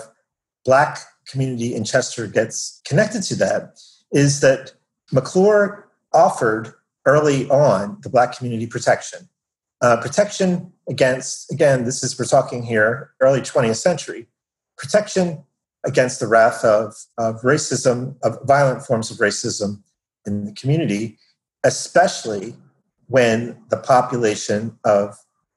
black 0.64 0.98
community 1.26 1.74
in 1.74 1.84
Chester 1.84 2.26
gets 2.26 2.80
connected 2.84 3.22
to 3.22 3.34
that 3.36 3.78
is 4.16 4.40
that 4.40 4.72
McClure 5.12 5.86
offered 6.14 6.72
early 7.04 7.46
on 7.50 7.98
the 8.00 8.08
black 8.08 8.34
community 8.34 8.66
protection. 8.66 9.28
Uh, 9.82 9.98
protection 10.00 10.72
against, 10.88 11.52
again, 11.52 11.84
this 11.84 12.02
is, 12.02 12.18
we're 12.18 12.24
talking 12.24 12.62
here, 12.62 13.12
early 13.20 13.42
20th 13.42 13.76
century, 13.76 14.26
protection 14.78 15.44
against 15.84 16.18
the 16.18 16.26
wrath 16.26 16.64
of, 16.64 16.94
of 17.18 17.42
racism, 17.42 18.16
of 18.22 18.38
violent 18.44 18.82
forms 18.82 19.10
of 19.10 19.18
racism 19.18 19.82
in 20.26 20.46
the 20.46 20.52
community, 20.52 21.18
especially 21.62 22.56
when 23.08 23.62
the 23.68 23.76
population 23.76 24.78
of 24.84 25.14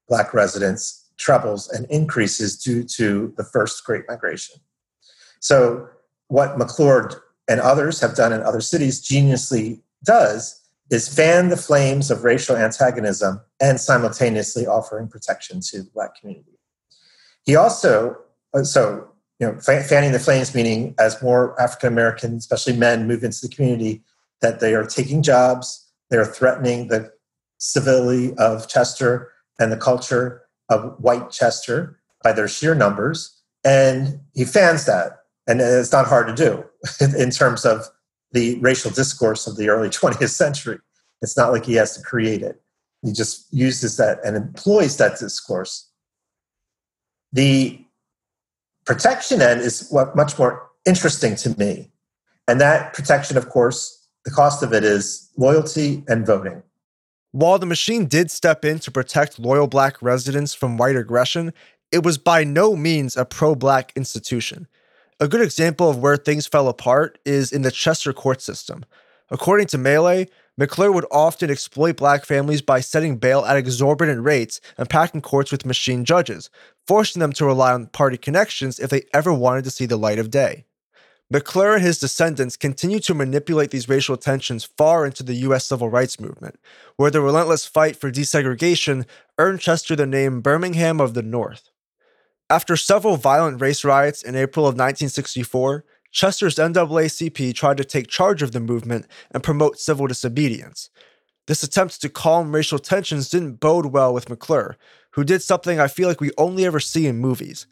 Black 0.10 0.34
residents 0.34 1.06
trebles 1.18 1.70
and 1.70 1.86
increases 1.90 2.58
due 2.58 2.84
to 2.84 3.34
the 3.38 3.44
first 3.46 3.86
Great 3.86 4.04
Migration. 4.10 4.58
So, 5.40 5.88
what 6.28 6.58
McClure 6.58 7.24
and 7.50 7.60
others 7.60 8.00
have 8.00 8.16
done 8.16 8.32
in 8.32 8.42
other 8.44 8.62
cities 8.62 9.02
geniusly 9.02 9.82
does 10.06 10.62
is 10.90 11.14
fan 11.14 11.50
the 11.50 11.58
flames 11.58 12.10
of 12.10 12.24
racial 12.24 12.56
antagonism 12.56 13.42
and 13.60 13.80
simultaneously 13.80 14.66
offering 14.66 15.08
protection 15.08 15.60
to 15.60 15.84
the 15.84 15.90
Black 15.94 16.20
community. 16.20 16.58
He 17.44 17.56
also, 17.56 18.16
uh, 18.54 18.64
so, 18.64 19.10
you 19.40 19.48
know, 19.48 19.58
fanning 19.60 20.12
the 20.12 20.20
flames 20.20 20.54
meaning 20.54 20.96
as 21.00 21.22
more 21.22 21.60
African 21.60 21.92
Americans, 21.92 22.44
especially 22.44 22.78
men, 22.78 23.08
move 23.08 23.24
into 23.24 23.40
the 23.42 23.54
community, 23.54 24.04
that 24.42 24.60
they 24.60 24.74
are 24.74 24.86
taking 24.86 25.22
jobs, 25.22 25.88
they 26.10 26.18
are 26.18 26.26
threatening 26.26 26.88
the 26.88 27.12
civility 27.58 28.34
of 28.38 28.68
Chester 28.68 29.32
and 29.60 29.72
the 29.72 29.78
culture 29.78 30.44
of 30.70 30.96
white 31.00 31.30
Chester 31.32 32.00
by 32.24 32.32
their 32.32 32.48
sheer 32.48 32.76
numbers. 32.76 33.42
And 33.64 34.22
he 34.34 34.46
fans 34.46 34.86
that. 34.86 35.20
And 35.48 35.62
it's 35.62 35.92
not 35.92 36.06
hard 36.06 36.28
to 36.28 36.36
do 36.36 36.64
in 37.18 37.32
terms 37.32 37.66
of 37.66 37.86
the 38.32 38.60
racial 38.60 38.92
discourse 38.92 39.48
of 39.48 39.58
the 39.58 39.70
early 39.70 39.90
20th 40.00 40.30
century. 40.30 40.80
It's 41.22 41.36
not 41.36 41.52
like 41.52 41.66
he 41.66 41.74
has 41.76 41.98
to 41.98 42.04
create 42.04 42.42
it. 42.42 42.62
He 43.02 43.14
just 43.14 43.52
uses 43.52 43.98
that 43.98 44.20
and 44.26 44.36
employs 44.36 44.98
that 44.98 45.20
discourse. 45.20 45.90
The 47.32 47.80
protection 48.86 49.42
end 49.42 49.62
is 49.62 49.88
what 49.90 50.16
much 50.16 50.38
more 50.38 50.68
interesting 50.86 51.36
to 51.38 51.58
me. 51.58 51.92
And 52.48 52.60
that 52.60 52.94
protection, 52.94 53.38
of 53.38 53.50
course, 53.50 54.08
the 54.26 54.32
cost 54.32 54.64
of 54.64 54.74
it 54.74 54.84
is 54.84 55.30
loyalty 55.38 56.04
and 56.08 56.26
voting. 56.26 56.64
While 57.32 57.60
the 57.60 57.68
machine 57.68 58.08
did 58.08 58.32
step 58.32 58.66
in 58.66 58.80
to 58.80 58.92
protect 58.92 59.38
loyal 59.38 59.68
black 59.68 60.02
residents 60.02 60.54
from 60.54 60.78
white 60.78 60.96
aggression, 60.96 61.54
it 61.92 62.04
was 62.04 62.18
by 62.18 62.44
no 62.44 62.76
means 62.76 63.16
a 63.16 63.26
pro 63.26 63.54
black 63.56 63.94
institution. 63.96 64.68
A 65.22 65.28
good 65.28 65.42
example 65.42 65.90
of 65.90 65.98
where 65.98 66.16
things 66.16 66.48
fell 66.48 66.70
apart 66.70 67.20
is 67.26 67.52
in 67.52 67.62
the 67.62 67.72
Chester 67.72 68.14
court 68.14 68.42
system. 68.42 68.86
According 69.30 69.68
to 69.68 69.78
Mele, 69.78 70.28
McClure 70.58 70.94
would 70.94 71.06
often 71.12 71.50
exploit 71.50 71.98
black 71.98 72.24
families 72.24 72.62
by 72.62 72.80
setting 72.80 73.18
bail 73.18 73.44
at 73.44 73.58
exorbitant 73.58 74.24
rates 74.24 74.62
and 74.78 74.90
packing 74.90 75.22
courts 75.22 75.52
with 75.52 75.66
machine 75.66 76.06
judges, 76.06 76.50
forcing 76.88 77.20
them 77.20 77.34
to 77.34 77.46
rely 77.46 77.74
on 77.74 77.88
party 77.88 78.16
connections 78.16 78.80
if 78.80 78.90
they 78.90 79.04
ever 79.14 79.34
wanted 79.34 79.66
to 79.66 79.72
see 79.72 79.86
the 79.86 79.98
light 79.98 80.20
of 80.20 80.32
day. 80.32 80.64
McClure 81.30 81.76
and 81.76 81.84
his 81.84 82.00
descendants 82.00 82.56
continued 82.56 83.04
to 83.04 83.14
manipulate 83.14 83.72
these 83.72 83.90
racial 83.90 84.16
tensions 84.16 84.64
far 84.64 85.06
into 85.06 85.22
the 85.22 85.36
U.S. 85.36 85.66
civil 85.66 85.90
rights 85.90 86.18
movement, 86.18 86.58
where 86.96 87.12
the 87.12 87.20
relentless 87.20 87.66
fight 87.66 87.98
for 87.98 88.10
desegregation 88.10 89.06
earned 89.38 89.60
Chester 89.60 89.98
the 89.98 90.08
name 90.08 90.40
Birmingham 90.40 91.02
of 91.02 91.14
the 91.14 91.22
North. 91.22 91.69
After 92.50 92.76
several 92.76 93.18
violent 93.18 93.62
race 93.62 93.84
riots 93.84 94.24
in 94.24 94.36
April 94.36 94.66
of 94.66 94.74
1964, 94.74 95.86
Chester's 96.12 96.56
NAACP 96.56 97.54
tried 97.54 97.78
to 97.78 97.86
take 97.86 98.08
charge 98.08 98.42
of 98.42 98.52
the 98.52 98.60
movement 98.60 99.06
and 99.32 99.44
promote 99.44 99.78
civil 99.78 100.08
disobedience. 100.08 100.90
This 101.46 101.62
attempt 101.62 102.02
to 102.02 102.10
calm 102.10 102.54
racial 102.54 102.80
tensions 102.80 103.30
didn't 103.30 103.60
bode 103.60 103.88
well 103.88 104.14
with 104.14 104.30
McClure, 104.30 104.78
who 105.12 105.24
did 105.24 105.44
something 105.44 105.80
I 105.80 105.88
feel 105.88 106.08
like 106.08 106.22
we 106.22 106.32
only 106.38 106.66
ever 106.66 106.80
see 106.80 107.06
in 107.06 107.18
movies 107.18 107.68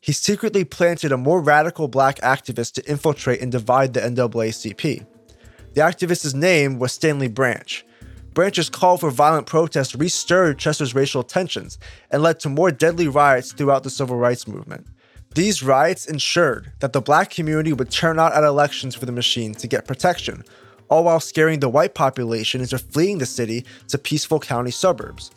he 0.00 0.12
secretly 0.12 0.64
planted 0.64 1.12
a 1.12 1.16
more 1.16 1.40
radical 1.40 1.88
black 1.88 2.18
activist 2.20 2.74
to 2.74 2.88
infiltrate 2.88 3.40
and 3.40 3.50
divide 3.50 3.94
the 3.94 4.00
NAACP. 4.00 5.06
The 5.74 5.80
activist's 5.80 6.34
name 6.34 6.78
was 6.78 6.92
Stanley 6.92 7.28
Branch. 7.28 7.84
Branch's 8.38 8.70
call 8.70 8.98
for 8.98 9.10
violent 9.10 9.48
protests 9.48 9.96
restirred 9.96 10.60
Chester's 10.60 10.94
racial 10.94 11.24
tensions 11.24 11.76
and 12.12 12.22
led 12.22 12.38
to 12.38 12.48
more 12.48 12.70
deadly 12.70 13.08
riots 13.08 13.50
throughout 13.50 13.82
the 13.82 13.90
civil 13.90 14.14
rights 14.14 14.46
movement. 14.46 14.86
These 15.34 15.64
riots 15.64 16.06
ensured 16.06 16.70
that 16.78 16.92
the 16.92 17.00
black 17.00 17.30
community 17.30 17.72
would 17.72 17.90
turn 17.90 18.20
out 18.20 18.34
at 18.34 18.44
elections 18.44 18.94
for 18.94 19.06
the 19.06 19.10
machine 19.10 19.54
to 19.54 19.66
get 19.66 19.88
protection, 19.88 20.44
all 20.88 21.02
while 21.02 21.18
scaring 21.18 21.58
the 21.58 21.68
white 21.68 21.94
population 21.94 22.60
into 22.60 22.78
fleeing 22.78 23.18
the 23.18 23.26
city 23.26 23.66
to 23.88 23.98
peaceful 23.98 24.38
county 24.38 24.70
suburbs 24.70 25.32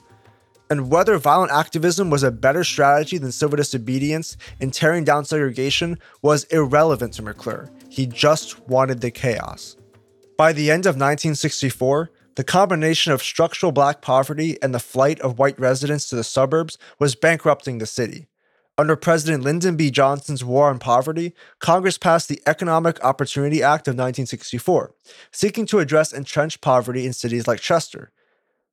and 0.69 0.91
whether 0.91 1.17
violent 1.17 1.51
activism 1.51 2.11
was 2.11 2.21
a 2.21 2.29
better 2.29 2.63
strategy 2.63 3.17
than 3.17 3.31
civil 3.31 3.57
disobedience 3.57 4.37
in 4.59 4.69
tearing 4.69 5.03
down 5.03 5.25
segregation 5.25 5.97
was 6.21 6.43
irrelevant 6.51 7.13
to 7.13 7.23
McClure. 7.23 7.71
He 7.89 8.05
just 8.05 8.59
wanted 8.69 9.01
the 9.01 9.09
chaos. 9.09 9.75
By 10.37 10.53
the 10.53 10.69
end 10.69 10.85
of 10.85 10.95
1964, 10.95 12.11
the 12.35 12.43
combination 12.43 13.11
of 13.11 13.21
structural 13.21 13.71
black 13.71 14.01
poverty 14.01 14.57
and 14.61 14.73
the 14.73 14.79
flight 14.79 15.19
of 15.19 15.37
white 15.37 15.59
residents 15.59 16.07
to 16.09 16.15
the 16.15 16.23
suburbs 16.23 16.77
was 16.99 17.15
bankrupting 17.15 17.77
the 17.77 17.85
city. 17.85 18.27
Under 18.77 18.95
President 18.95 19.43
Lyndon 19.43 19.75
B. 19.75 19.91
Johnson's 19.91 20.43
War 20.43 20.69
on 20.69 20.79
Poverty, 20.79 21.33
Congress 21.59 21.97
passed 21.97 22.29
the 22.29 22.41
Economic 22.47 23.03
Opportunity 23.03 23.61
Act 23.61 23.87
of 23.87 23.93
1964, 23.93 24.95
seeking 25.31 25.65
to 25.67 25.79
address 25.79 26.13
entrenched 26.13 26.61
poverty 26.61 27.05
in 27.05 27.13
cities 27.13 27.47
like 27.47 27.59
Chester. 27.59 28.11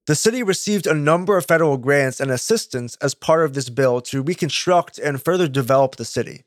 The 0.07 0.15
city 0.15 0.43
received 0.43 0.87
a 0.87 0.95
number 0.95 1.37
of 1.37 1.45
federal 1.45 1.77
grants 1.77 2.21
and 2.21 2.31
assistance 2.31 2.97
as 3.03 3.15
part 3.15 3.45
of 3.45 3.53
this 3.53 3.69
bill 3.69 4.01
to 4.03 4.23
reconstruct 4.23 4.99
and 4.99 5.23
further 5.23 5.49
develop 5.49 5.97
the 5.97 6.05
city. 6.07 6.45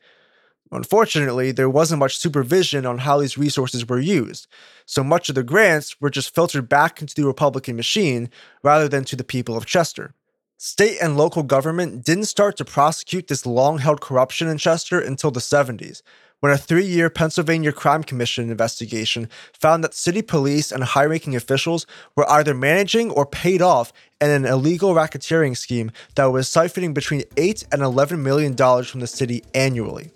Unfortunately, 0.72 1.52
there 1.52 1.70
wasn't 1.70 2.00
much 2.00 2.18
supervision 2.18 2.86
on 2.86 3.00
how 3.00 3.20
these 3.20 3.38
resources 3.38 3.88
were 3.88 4.00
used, 4.00 4.48
so 4.86 5.04
much 5.04 5.28
of 5.28 5.36
the 5.36 5.44
grants 5.44 6.00
were 6.00 6.10
just 6.10 6.34
filtered 6.34 6.70
back 6.70 7.02
into 7.02 7.14
the 7.14 7.26
Republican 7.26 7.76
machine 7.76 8.30
rather 8.64 8.88
than 8.88 9.04
to 9.04 9.18
the 9.18 9.24
people 9.24 9.58
of 9.58 9.66
Chester. 9.66 10.14
State 10.58 10.98
and 11.02 11.18
local 11.18 11.44
government 11.44 12.06
didn't 12.06 12.26
start 12.26 12.56
to 12.56 12.64
prosecute 12.64 13.28
this 13.28 13.46
long 13.46 13.80
held 13.80 14.00
corruption 14.00 14.48
in 14.48 14.58
Chester 14.58 15.00
until 15.00 15.32
the 15.32 15.40
70s, 15.42 16.04
when 16.40 16.54
a 16.54 16.58
three 16.58 16.86
year 16.86 17.10
Pennsylvania 17.10 17.74
Crime 17.74 18.04
Commission 18.04 18.50
investigation 18.50 19.28
found 19.54 19.84
that 19.84 19.94
city 19.94 20.22
police 20.22 20.72
and 20.72 20.84
high 20.84 21.06
ranking 21.06 21.36
officials 21.36 21.86
were 22.16 22.30
either 22.32 22.54
managing 22.54 23.12
or 23.12 23.26
paid 23.26 23.62
off 23.62 23.92
in 24.22 24.30
an 24.30 24.46
illegal 24.46 24.94
racketeering 24.94 25.58
scheme 25.58 25.92
that 26.16 26.26
was 26.26 26.48
siphoning 26.48 26.94
between 26.94 27.24
8 27.36 27.66
and 27.72 27.82
11 27.82 28.24
million 28.24 28.56
dollars 28.56 28.88
from 28.88 29.02
the 29.02 29.08
city 29.08 29.44
annually. 29.54 30.12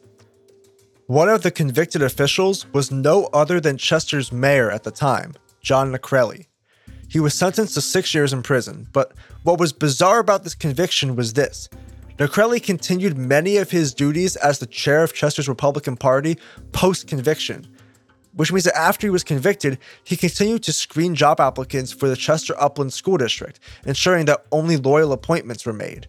One 1.07 1.29
of 1.29 1.43
the 1.43 1.51
convicted 1.51 2.01
officials 2.01 2.65
was 2.73 2.89
no 2.89 3.25
other 3.25 3.59
than 3.59 3.77
Chester's 3.77 4.31
mayor 4.31 4.71
at 4.71 4.81
the 4.81 4.89
time, 4.89 5.35
John 5.61 5.93
Nacrelli. 5.93 6.47
He 7.07 7.19
was 7.19 7.35
sentenced 7.35 7.75
to 7.75 7.81
six 7.81 8.15
years 8.15 8.33
in 8.33 8.41
prison, 8.41 8.87
but 8.91 9.13
what 9.43 9.59
was 9.59 9.71
bizarre 9.71 10.17
about 10.17 10.43
this 10.43 10.55
conviction 10.55 11.15
was 11.15 11.33
this 11.33 11.69
Nacrelli 12.17 12.59
continued 12.59 13.19
many 13.19 13.57
of 13.57 13.69
his 13.69 13.93
duties 13.93 14.35
as 14.37 14.57
the 14.57 14.65
chair 14.65 15.03
of 15.03 15.13
Chester's 15.13 15.47
Republican 15.47 15.95
Party 15.95 16.39
post 16.71 17.05
conviction, 17.05 17.67
which 18.33 18.51
means 18.51 18.63
that 18.63 18.75
after 18.75 19.05
he 19.05 19.11
was 19.11 19.23
convicted, 19.23 19.77
he 20.03 20.17
continued 20.17 20.63
to 20.63 20.73
screen 20.73 21.13
job 21.13 21.39
applicants 21.39 21.91
for 21.91 22.09
the 22.09 22.15
Chester 22.15 22.59
Upland 22.59 22.93
School 22.93 23.17
District, 23.17 23.59
ensuring 23.85 24.25
that 24.25 24.47
only 24.51 24.75
loyal 24.75 25.13
appointments 25.13 25.67
were 25.67 25.73
made. 25.73 26.07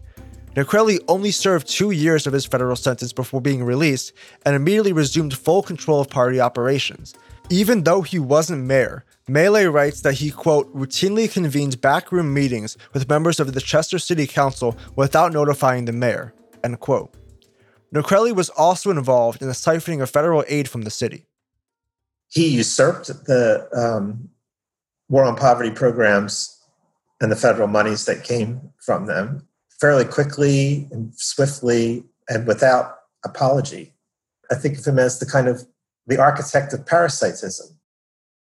Nacrelli 0.57 0.97
only 1.07 1.29
served 1.29 1.67
two 1.67 1.91
years 1.91 2.25
of 2.25 2.33
his 2.33 2.47
federal 2.47 2.75
sentence 2.75 3.13
before 3.13 3.39
being 3.39 3.63
released 3.63 4.11
and 4.43 4.55
immediately 4.55 4.91
resumed 4.91 5.37
full 5.37 5.61
control 5.61 6.01
of 6.01 6.09
party 6.09 6.41
operations. 6.41 7.13
Even 7.51 7.83
though 7.83 8.01
he 8.01 8.17
wasn't 8.17 8.65
mayor, 8.65 9.05
Mele 9.27 9.67
writes 9.67 10.01
that 10.01 10.15
he, 10.15 10.31
quote, 10.31 10.73
routinely 10.75 11.31
convened 11.31 11.79
backroom 11.79 12.33
meetings 12.33 12.75
with 12.91 13.07
members 13.07 13.39
of 13.39 13.53
the 13.53 13.61
Chester 13.61 13.99
City 13.99 14.25
Council 14.25 14.75
without 14.95 15.31
notifying 15.31 15.85
the 15.85 15.91
mayor, 15.91 16.33
end 16.63 16.79
quote. 16.79 17.13
Nacrelli 17.93 18.33
was 18.35 18.49
also 18.49 18.89
involved 18.89 19.43
in 19.43 19.47
the 19.47 19.53
siphoning 19.53 20.01
of 20.01 20.09
federal 20.09 20.43
aid 20.47 20.67
from 20.67 20.81
the 20.81 20.89
city. 20.89 21.27
He 22.29 22.47
usurped 22.47 23.07
the 23.25 23.69
um, 23.73 24.29
war 25.07 25.23
on 25.23 25.35
poverty 25.35 25.69
programs 25.69 26.59
and 27.21 27.31
the 27.31 27.35
federal 27.35 27.67
monies 27.67 28.05
that 28.05 28.23
came 28.23 28.73
from 28.79 29.05
them 29.05 29.47
fairly 29.79 30.05
quickly 30.05 30.87
and 30.91 31.13
swiftly 31.15 32.03
and 32.29 32.47
without 32.47 32.97
apology. 33.25 33.93
I 34.51 34.55
think 34.55 34.77
of 34.77 34.85
him 34.85 34.99
as 34.99 35.19
the 35.19 35.25
kind 35.25 35.47
of 35.47 35.65
the 36.07 36.17
architect 36.17 36.73
of 36.73 36.85
parasitism 36.85 37.77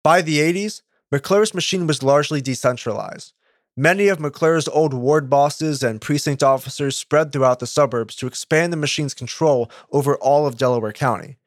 by 0.05 0.21
the 0.21 0.39
80s, 0.39 0.83
McClure's 1.11 1.55
machine 1.55 1.87
was 1.87 2.03
largely 2.03 2.43
decentralized. 2.43 3.33
Many 3.75 4.09
of 4.09 4.21
McClure's 4.21 4.69
old 4.69 4.93
ward 4.93 5.31
bosses 5.31 5.83
and 5.83 6.01
precinct 6.01 6.43
officers 6.43 6.95
spread 6.95 7.33
throughout 7.33 7.59
the 7.59 7.67
suburbs 7.67 8.15
to 8.17 8.27
expand 8.27 8.71
the 8.71 8.77
machine's 8.77 9.15
control 9.15 9.71
over 9.91 10.17
all 10.17 10.47
of 10.47 10.59
Delaware 10.59 10.93
County. 10.93 11.39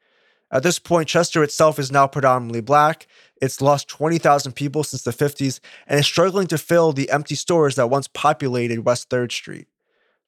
At 0.50 0.64
this 0.64 0.80
point, 0.80 1.08
Chester 1.08 1.44
itself 1.44 1.78
is 1.78 1.92
now 1.92 2.08
predominantly 2.08 2.60
black. 2.60 3.06
It's 3.40 3.62
lost 3.62 3.88
20,000 3.88 4.52
people 4.52 4.82
since 4.82 5.02
the 5.02 5.12
50s 5.12 5.60
and 5.86 6.00
is 6.00 6.06
struggling 6.06 6.48
to 6.48 6.58
fill 6.58 6.92
the 6.92 7.10
empty 7.10 7.36
stores 7.36 7.76
that 7.76 7.90
once 7.90 8.08
populated 8.08 8.84
West 8.84 9.08
3rd 9.08 9.30
Street. 9.30 9.68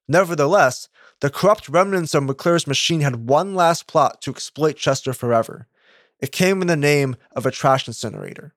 Nevertheless, 0.07 0.89
the 1.21 1.29
corrupt 1.29 1.69
remnants 1.69 2.13
of 2.13 2.23
McClure's 2.23 2.67
machine 2.67 3.01
had 3.01 3.27
one 3.27 3.53
last 3.55 3.87
plot 3.87 4.21
to 4.21 4.31
exploit 4.31 4.75
Chester 4.75 5.13
forever. 5.13 5.67
It 6.19 6.31
came 6.31 6.61
in 6.61 6.67
the 6.67 6.75
name 6.75 7.15
of 7.31 7.45
a 7.45 7.51
trash 7.51 7.87
incinerator. 7.87 8.53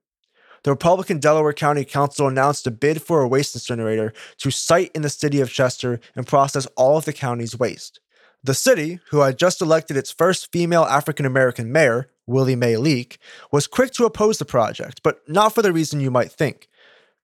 The 0.65 0.71
Republican 0.71 1.19
Delaware 1.19 1.53
County 1.53 1.85
Council 1.85 2.27
announced 2.27 2.67
a 2.67 2.71
bid 2.71 3.03
for 3.03 3.21
a 3.21 3.29
waste 3.29 3.55
incinerator 3.55 4.15
to 4.39 4.51
site 4.51 4.91
in 4.95 5.03
the 5.03 5.11
city 5.11 5.41
of 5.41 5.53
Chester 5.53 6.01
and 6.17 6.27
process 6.27 6.67
all 6.75 6.97
of 6.97 7.05
the 7.05 7.13
county's 7.13 7.59
waste. 7.59 8.01
The 8.43 8.55
city, 8.55 9.01
who 9.11 9.21
had 9.21 9.39
just 9.39 9.61
elected 9.61 9.97
its 9.97 10.11
first 10.11 10.51
female 10.53 10.85
African 10.85 11.27
American 11.27 11.71
mayor, 11.71 12.11
Willie 12.27 12.57
Mae 12.57 12.79
Leake, 12.79 13.19
was 13.53 13.67
quick 13.67 13.91
to 13.93 14.07
oppose 14.07 14.39
the 14.39 14.45
project, 14.47 15.03
but 15.03 15.21
not 15.29 15.55
for 15.55 15.61
the 15.61 15.73
reason 15.73 16.01
you 16.01 16.11
might 16.11 16.33
think. 16.33 16.69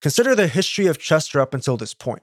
Consider 0.02 0.34
the 0.34 0.46
history 0.46 0.86
of 0.86 0.98
Chester 0.98 1.40
up 1.40 1.54
until 1.54 1.76
this 1.76 1.94
point. 1.94 2.22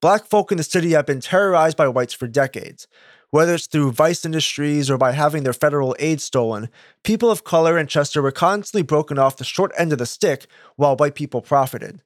Black 0.00 0.26
folk 0.26 0.52
in 0.52 0.58
the 0.58 0.64
city 0.64 0.90
have 0.90 1.06
been 1.06 1.20
terrorized 1.20 1.76
by 1.76 1.88
whites 1.88 2.12
for 2.12 2.26
decades. 2.26 2.86
Whether 3.30 3.54
it's 3.54 3.66
through 3.66 3.92
vice 3.92 4.24
industries 4.24 4.90
or 4.90 4.98
by 4.98 5.12
having 5.12 5.42
their 5.42 5.52
federal 5.52 5.96
aid 5.98 6.20
stolen, 6.20 6.68
people 7.02 7.30
of 7.30 7.44
color 7.44 7.78
in 7.78 7.86
Chester 7.86 8.22
were 8.22 8.30
constantly 8.30 8.82
broken 8.82 9.18
off 9.18 9.36
the 9.36 9.44
short 9.44 9.72
end 9.76 9.92
of 9.92 9.98
the 9.98 10.06
stick 10.06 10.46
while 10.76 10.96
white 10.96 11.14
people 11.14 11.40
profited. 11.40 12.02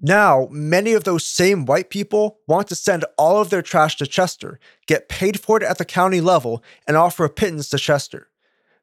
Now, 0.00 0.48
many 0.50 0.92
of 0.92 1.04
those 1.04 1.26
same 1.26 1.64
white 1.64 1.90
people 1.90 2.38
want 2.46 2.68
to 2.68 2.74
send 2.74 3.04
all 3.16 3.40
of 3.40 3.50
their 3.50 3.62
trash 3.62 3.96
to 3.96 4.06
Chester, 4.06 4.58
get 4.86 5.08
paid 5.08 5.40
for 5.40 5.56
it 5.56 5.62
at 5.62 5.78
the 5.78 5.84
county 5.84 6.20
level, 6.20 6.62
and 6.86 6.96
offer 6.96 7.24
a 7.24 7.30
pittance 7.30 7.68
to 7.70 7.78
Chester. 7.78 8.28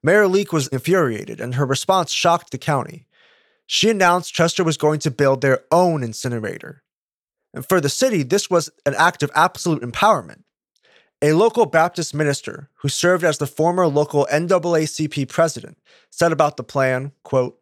Mayor 0.02 0.28
Leake 0.28 0.54
was 0.54 0.68
infuriated, 0.70 1.42
and 1.42 1.56
her 1.56 1.66
response 1.66 2.12
shocked 2.12 2.52
the 2.52 2.58
county. 2.58 3.06
She 3.66 3.90
announced 3.90 4.34
Chester 4.34 4.64
was 4.64 4.78
going 4.78 5.00
to 5.02 5.12
build 5.12 5.42
their 5.42 5.64
own 5.72 6.04
incinerator. 6.04 6.84
And 7.54 7.66
for 7.66 7.82
the 7.82 7.90
city, 7.90 8.24
this 8.24 8.50
was 8.50 8.70
an 8.86 8.96
act 8.96 9.24
of 9.24 9.32
absolute 9.34 9.82
empowerment. 9.82 10.44
A 11.22 11.34
local 11.34 11.66
Baptist 11.66 12.14
minister 12.14 12.70
who 12.76 12.90
served 12.90 13.24
as 13.24 13.40
the 13.40 13.48
former 13.48 13.88
local 13.88 14.28
NAACP 14.32 15.28
president 15.28 15.78
said 16.10 16.32
about 16.32 16.58
the 16.58 16.64
plan, 16.64 17.12
quote, 17.24 17.60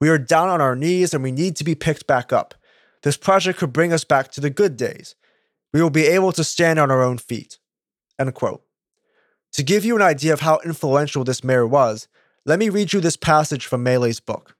"We 0.00 0.08
are 0.10 0.18
down 0.18 0.48
on 0.48 0.60
our 0.60 0.76
knees 0.76 1.14
and 1.14 1.22
we 1.22 1.32
need 1.32 1.56
to 1.56 1.64
be 1.64 1.74
picked 1.74 2.06
back 2.06 2.32
up. 2.32 2.54
This 3.02 3.16
project 3.16 3.60
could 3.60 3.72
bring 3.72 3.92
us 3.92 4.04
back 4.04 4.30
to 4.32 4.40
the 4.40 4.50
good 4.50 4.76
days. 4.76 5.14
We 5.72 5.80
will 5.80 5.90
be 5.90 6.06
able 6.06 6.32
to 6.32 6.44
stand 6.44 6.78
on 6.78 6.90
our 6.90 7.02
own 7.02 7.18
feet." 7.18 7.58
End 8.18 8.34
quote. 8.34 8.62
To 9.52 9.62
give 9.62 9.84
you 9.84 9.96
an 9.96 10.02
idea 10.02 10.32
of 10.34 10.40
how 10.40 10.60
influential 10.64 11.24
this 11.24 11.42
mayor 11.42 11.66
was, 11.66 12.08
let 12.44 12.58
me 12.58 12.68
read 12.68 12.92
you 12.92 13.00
this 13.00 13.16
passage 13.16 13.64
from 13.64 13.82
Mele's 13.82 14.20
book. 14.20 14.56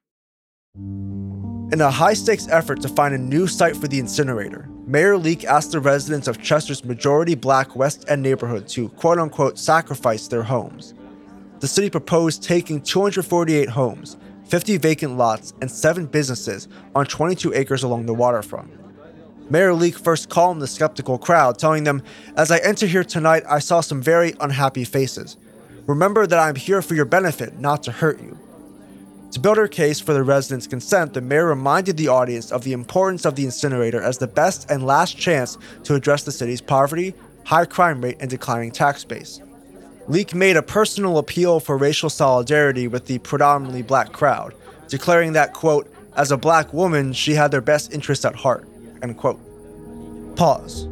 In 1.71 1.83
a 1.83 1.91
high 1.91 2.15
stakes 2.15 2.49
effort 2.49 2.81
to 2.81 2.89
find 2.89 3.15
a 3.15 3.19
new 3.19 3.47
site 3.47 3.77
for 3.77 3.89
the 3.89 3.99
incinerator, 3.99 4.71
Mayor 4.87 5.19
Leake 5.19 5.45
asked 5.45 5.73
the 5.73 5.81
residents 5.81 6.27
of 6.27 6.41
Chester's 6.41 6.83
majority 6.83 7.35
black 7.35 7.77
West 7.77 8.07
End 8.09 8.23
neighborhood 8.23 8.67
to 8.69 8.89
quote 8.89 9.19
unquote 9.19 9.59
sacrifice 9.59 10.29
their 10.29 10.43
homes. 10.43 10.95
The 11.61 11.69
city 11.69 11.91
proposed 11.91 12.43
taking 12.43 12.81
248 12.81 13.69
homes, 13.69 14.17
50 14.47 14.79
vacant 14.79 15.19
lots, 15.19 15.53
and 15.61 15.71
7 15.71 16.07
businesses 16.07 16.69
on 16.95 17.05
22 17.05 17.53
acres 17.53 17.83
along 17.83 18.07
the 18.07 18.15
waterfront. 18.15 18.71
Mayor 19.51 19.75
Leake 19.75 19.99
first 19.99 20.31
calmed 20.31 20.63
the 20.63 20.67
skeptical 20.67 21.19
crowd, 21.19 21.59
telling 21.59 21.85
them, 21.85 22.03
As 22.35 22.51
I 22.51 22.59
enter 22.61 22.87
here 22.87 23.05
tonight, 23.05 23.43
I 23.47 23.59
saw 23.59 23.83
some 23.83 24.01
very 24.01 24.33
unhappy 24.41 24.85
faces. 24.85 25.37
Remember 25.87 26.27
that 26.27 26.39
I'm 26.39 26.57
here 26.57 26.81
for 26.81 26.95
your 26.95 27.05
benefit, 27.05 27.59
not 27.59 27.83
to 27.83 27.93
hurt 27.93 28.23
you. 28.23 28.39
To 29.33 29.41
build 29.41 29.59
her 29.59 29.69
case 29.69 30.01
for 30.01 30.15
the 30.15 30.23
residents' 30.23 30.67
consent, 30.67 31.13
the 31.13 31.21
mayor 31.21 31.47
reminded 31.47 31.97
the 31.97 32.09
audience 32.09 32.51
of 32.51 32.65
the 32.65 32.73
importance 32.73 33.27
of 33.27 33.35
the 33.35 33.45
incinerator 33.45 34.01
as 34.01 34.17
the 34.17 34.27
best 34.27 34.71
and 34.71 34.87
last 34.87 35.19
chance 35.19 35.59
to 35.85 35.95
address 35.95 36.25
the 36.25 36.33
city's 36.33 36.63
poverty, 36.63 37.15
high 37.45 37.67
crime 37.67 38.01
rate, 38.01 38.17
and 38.21 38.31
declining 38.31 38.71
tax 38.71 39.05
base. 39.05 39.41
Leake 40.07 40.35
made 40.35 40.57
a 40.57 40.63
personal 40.63 41.19
appeal 41.19 41.61
for 41.61 41.77
racial 41.77 42.09
solidarity 42.09 42.89
with 42.89 43.07
the 43.07 43.19
predominantly 43.19 43.83
black 43.83 44.13
crowd, 44.13 44.55
declaring 44.89 45.35
that, 45.35 45.53
quote, 45.53 45.93
as 46.17 46.33
a 46.33 46.37
black 46.39 46.73
woman, 46.73 47.13
she 47.13 47.35
had 47.35 47.51
their 47.51 47.61
best 47.61 47.93
interests 47.93 48.25
at 48.25 48.35
heart, 48.35 48.67
end 49.03 49.19
quote. 49.19 49.39
Pause. 50.37 50.89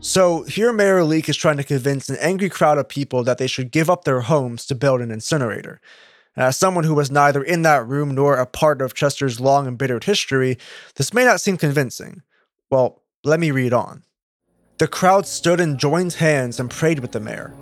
So 0.00 0.42
here 0.44 0.72
Mayor 0.72 1.04
Leake 1.04 1.28
is 1.28 1.36
trying 1.36 1.58
to 1.58 1.64
convince 1.64 2.08
an 2.08 2.16
angry 2.20 2.48
crowd 2.48 2.78
of 2.78 2.88
people 2.88 3.22
that 3.22 3.38
they 3.38 3.46
should 3.46 3.70
give 3.70 3.90
up 3.90 4.04
their 4.04 4.22
homes 4.22 4.66
to 4.66 4.74
build 4.74 5.00
an 5.00 5.12
incinerator. 5.12 5.80
As 6.36 6.56
someone 6.56 6.84
who 6.84 6.94
was 6.94 7.10
neither 7.10 7.42
in 7.42 7.60
that 7.62 7.86
room 7.86 8.14
nor 8.14 8.36
a 8.36 8.46
part 8.46 8.80
of 8.80 8.94
Chester's 8.94 9.38
long 9.38 9.66
embittered 9.66 10.04
history, 10.04 10.56
this 10.96 11.12
may 11.12 11.26
not 11.26 11.42
seem 11.42 11.58
convincing. 11.58 12.22
Well, 12.70 13.02
let 13.22 13.38
me 13.38 13.50
read 13.50 13.74
on. 13.74 14.04
The 14.78 14.88
crowd 14.88 15.26
stood 15.26 15.60
and 15.60 15.78
joined 15.78 16.14
hands 16.14 16.58
and 16.58 16.70
prayed 16.70 17.00
with 17.00 17.12
the 17.12 17.20
mayor. 17.20 17.52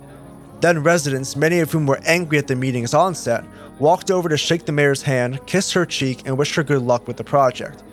Then 0.61 0.83
residents, 0.83 1.35
many 1.35 1.59
of 1.59 1.71
whom 1.71 1.85
were 1.85 1.99
angry 2.05 2.37
at 2.37 2.47
the 2.47 2.55
meeting's 2.55 2.93
onset, 2.93 3.43
walked 3.77 4.09
over 4.09 4.29
to 4.29 4.37
shake 4.37 4.65
the 4.65 4.71
mayor's 4.71 5.01
hand, 5.01 5.45
kiss 5.47 5.73
her 5.73 5.85
cheek, 5.85 6.21
and 6.25 6.37
wish 6.37 6.55
her 6.55 6.63
good 6.63 6.81
luck 6.81 7.07
with 7.07 7.17
the 7.17 7.23
project. 7.25 7.83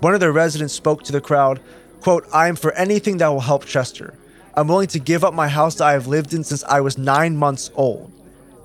One 0.00 0.12
of 0.12 0.20
the 0.20 0.30
residents 0.30 0.74
spoke 0.74 1.02
to 1.04 1.12
the 1.12 1.22
crowd, 1.22 1.60
quote, 2.00 2.26
I 2.34 2.48
am 2.48 2.56
for 2.56 2.72
anything 2.72 3.16
that 3.16 3.28
will 3.28 3.40
help 3.40 3.64
Chester. 3.64 4.14
I'm 4.54 4.68
willing 4.68 4.88
to 4.88 4.98
give 4.98 5.24
up 5.24 5.32
my 5.32 5.48
house 5.48 5.76
that 5.76 5.86
I 5.86 5.92
have 5.92 6.06
lived 6.06 6.34
in 6.34 6.44
since 6.44 6.64
I 6.64 6.80
was 6.80 6.98
nine 6.98 7.36
months 7.36 7.70
old. 7.74 8.12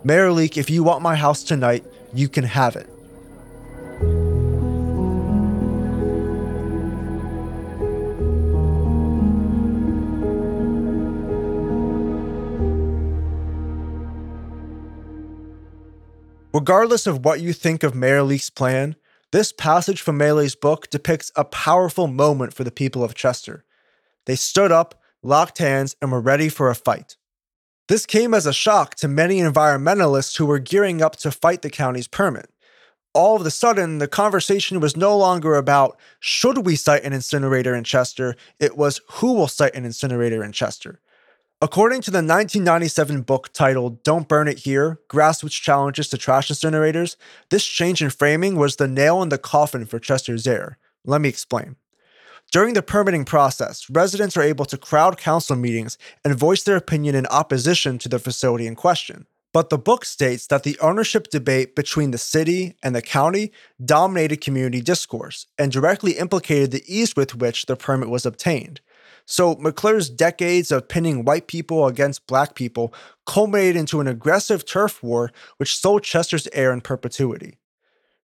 Mayor 0.06 0.32
Leake, 0.32 0.58
if 0.58 0.70
you 0.70 0.84
want 0.84 1.02
my 1.02 1.16
house 1.16 1.44
tonight, 1.44 1.86
you 2.14 2.28
can 2.28 2.44
have 2.44 2.76
it. 2.76 2.90
Regardless 16.54 17.08
of 17.08 17.26
what 17.26 17.42
you 17.42 17.54
think 17.54 17.82
of 17.82 17.96
Mayor 17.96 18.24
Leake's 18.24 18.50
plan, 18.50 18.96
this 19.32 19.52
passage 19.52 20.02
from 20.02 20.18
Mele's 20.18 20.54
book 20.54 20.90
depicts 20.90 21.32
a 21.36 21.46
powerful 21.46 22.08
moment 22.08 22.54
for 22.54 22.64
the 22.64 22.72
people 22.72 23.04
of 23.04 23.16
Chester. 23.16 23.64
They 24.26 24.36
stood 24.36 24.72
up, 24.72 25.02
locked 25.24 25.58
hands, 25.58 25.96
and 26.02 26.12
were 26.12 26.22
ready 26.22 26.50
for 26.50 26.70
a 26.70 26.76
fight. 26.76 27.16
This 27.90 28.06
came 28.06 28.34
as 28.34 28.46
a 28.46 28.54
shock 28.54 28.96
to 28.96 29.10
many 29.10 29.40
environmentalists 29.40 30.38
who 30.38 30.46
were 30.46 30.60
gearing 30.60 31.02
up 31.02 31.18
to 31.18 31.32
fight 31.32 31.62
the 31.62 31.70
county's 31.70 32.08
permit. 32.08 32.50
All 33.14 33.36
of 33.36 33.46
a 33.46 33.52
sudden, 33.52 33.98
the 33.98 34.08
conversation 34.08 34.80
was 34.80 34.96
no 34.96 35.18
longer 35.18 35.56
about 35.56 36.00
should 36.20 36.66
we 36.66 36.78
site 36.78 37.04
an 37.04 37.12
incinerator 37.12 37.76
in 37.76 37.84
Chester, 37.84 38.36
it 38.58 38.78
was 38.78 39.02
who 39.12 39.34
will 39.34 39.50
site 39.50 39.76
an 39.76 39.84
incinerator 39.84 40.44
in 40.44 40.54
Chester. 40.54 41.02
According 41.62 42.02
to 42.04 42.12
the 42.12 42.18
1997 42.18 43.22
book 43.22 43.52
titled 43.54 44.02
Don't 44.04 44.28
Burn 44.28 44.48
It 44.48 44.60
Here 44.60 45.00
Grassroots 45.10 45.62
Challenges 45.62 46.08
to 46.10 46.18
Trash 46.18 46.50
Incinerators, 46.50 47.18
this 47.50 47.66
change 47.66 48.02
in 48.02 48.10
framing 48.10 48.56
was 48.56 48.78
the 48.78 48.88
nail 48.88 49.22
in 49.22 49.30
the 49.30 49.38
coffin 49.38 49.86
for 49.86 50.00
Chester's 50.00 50.48
air. 50.48 50.78
Let 51.06 51.22
me 51.22 51.30
explain. 51.30 51.76
During 52.54 52.76
the 52.76 52.84
permitting 52.84 53.26
process, 53.26 53.90
residents 53.90 54.38
are 54.38 54.44
able 54.44 54.66
to 54.66 54.78
crowd 54.78 55.18
council 55.18 55.56
meetings 55.56 55.98
and 56.24 56.38
voice 56.38 56.62
their 56.62 56.76
opinion 56.76 57.16
in 57.16 57.26
opposition 57.26 57.98
to 57.98 58.08
the 58.08 58.20
facility 58.20 58.68
in 58.68 58.76
question. 58.76 59.26
But 59.54 59.72
the 59.72 59.80
book 59.80 60.06
states 60.06 60.46
that 60.48 60.62
the 60.62 60.78
ownership 60.80 61.32
debate 61.32 61.76
between 61.76 62.12
the 62.12 62.20
city 62.20 62.76
and 62.84 62.94
the 62.94 63.02
county 63.02 63.52
dominated 63.84 64.42
community 64.42 64.82
discourse 64.82 65.48
and 65.58 65.72
directly 65.72 66.12
implicated 66.12 66.70
the 66.70 66.84
ease 66.86 67.16
with 67.16 67.34
which 67.34 67.66
the 67.66 67.76
permit 67.76 68.10
was 68.10 68.24
obtained. 68.24 68.82
So 69.26 69.56
McClure's 69.56 70.12
decades 70.12 70.72
of 70.72 70.88
pinning 70.88 71.26
white 71.26 71.48
people 71.48 71.88
against 71.88 72.28
black 72.28 72.54
people 72.54 72.94
culminated 73.26 73.78
into 73.78 74.00
an 74.00 74.08
aggressive 74.08 74.64
turf 74.64 75.02
war 75.02 75.32
which 75.58 75.76
sold 75.76 76.04
Chester's 76.04 76.48
air 76.54 76.72
in 76.72 76.82
perpetuity. 76.82 77.58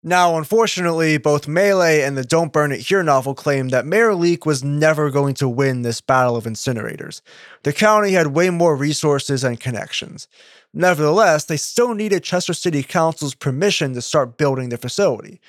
Now, 0.05 0.37
unfortunately, 0.37 1.17
both 1.17 1.47
Mele 1.47 1.83
and 1.83 2.19
the 2.19 2.25
Don't 2.25 2.53
Burn 2.53 2.73
It 2.73 2.81
Here 2.81 3.05
novel 3.05 3.35
claim 3.37 3.69
that 3.69 3.87
Mayor 3.87 4.15
Leake 4.17 4.45
was 4.45 4.65
never 4.65 5.11
going 5.11 5.35
to 5.35 5.49
win 5.49 5.83
this 5.83 6.01
battle 6.01 6.35
of 6.37 6.45
incinerators. 6.45 7.21
The 7.63 7.73
county 7.73 8.11
had 8.11 8.29
way 8.29 8.51
more 8.51 8.75
resources 8.75 9.45
and 9.45 9.61
connections. 9.61 10.27
Nevertheless, 10.75 11.45
they 11.45 11.57
still 11.57 11.95
needed 11.95 12.25
Chester 12.25 12.53
City 12.53 12.83
Council's 12.83 13.37
permission 13.37 13.95
to 13.95 14.03
start 14.03 14.37
building 14.37 14.71
the 14.71 14.77
facility. 14.77 15.41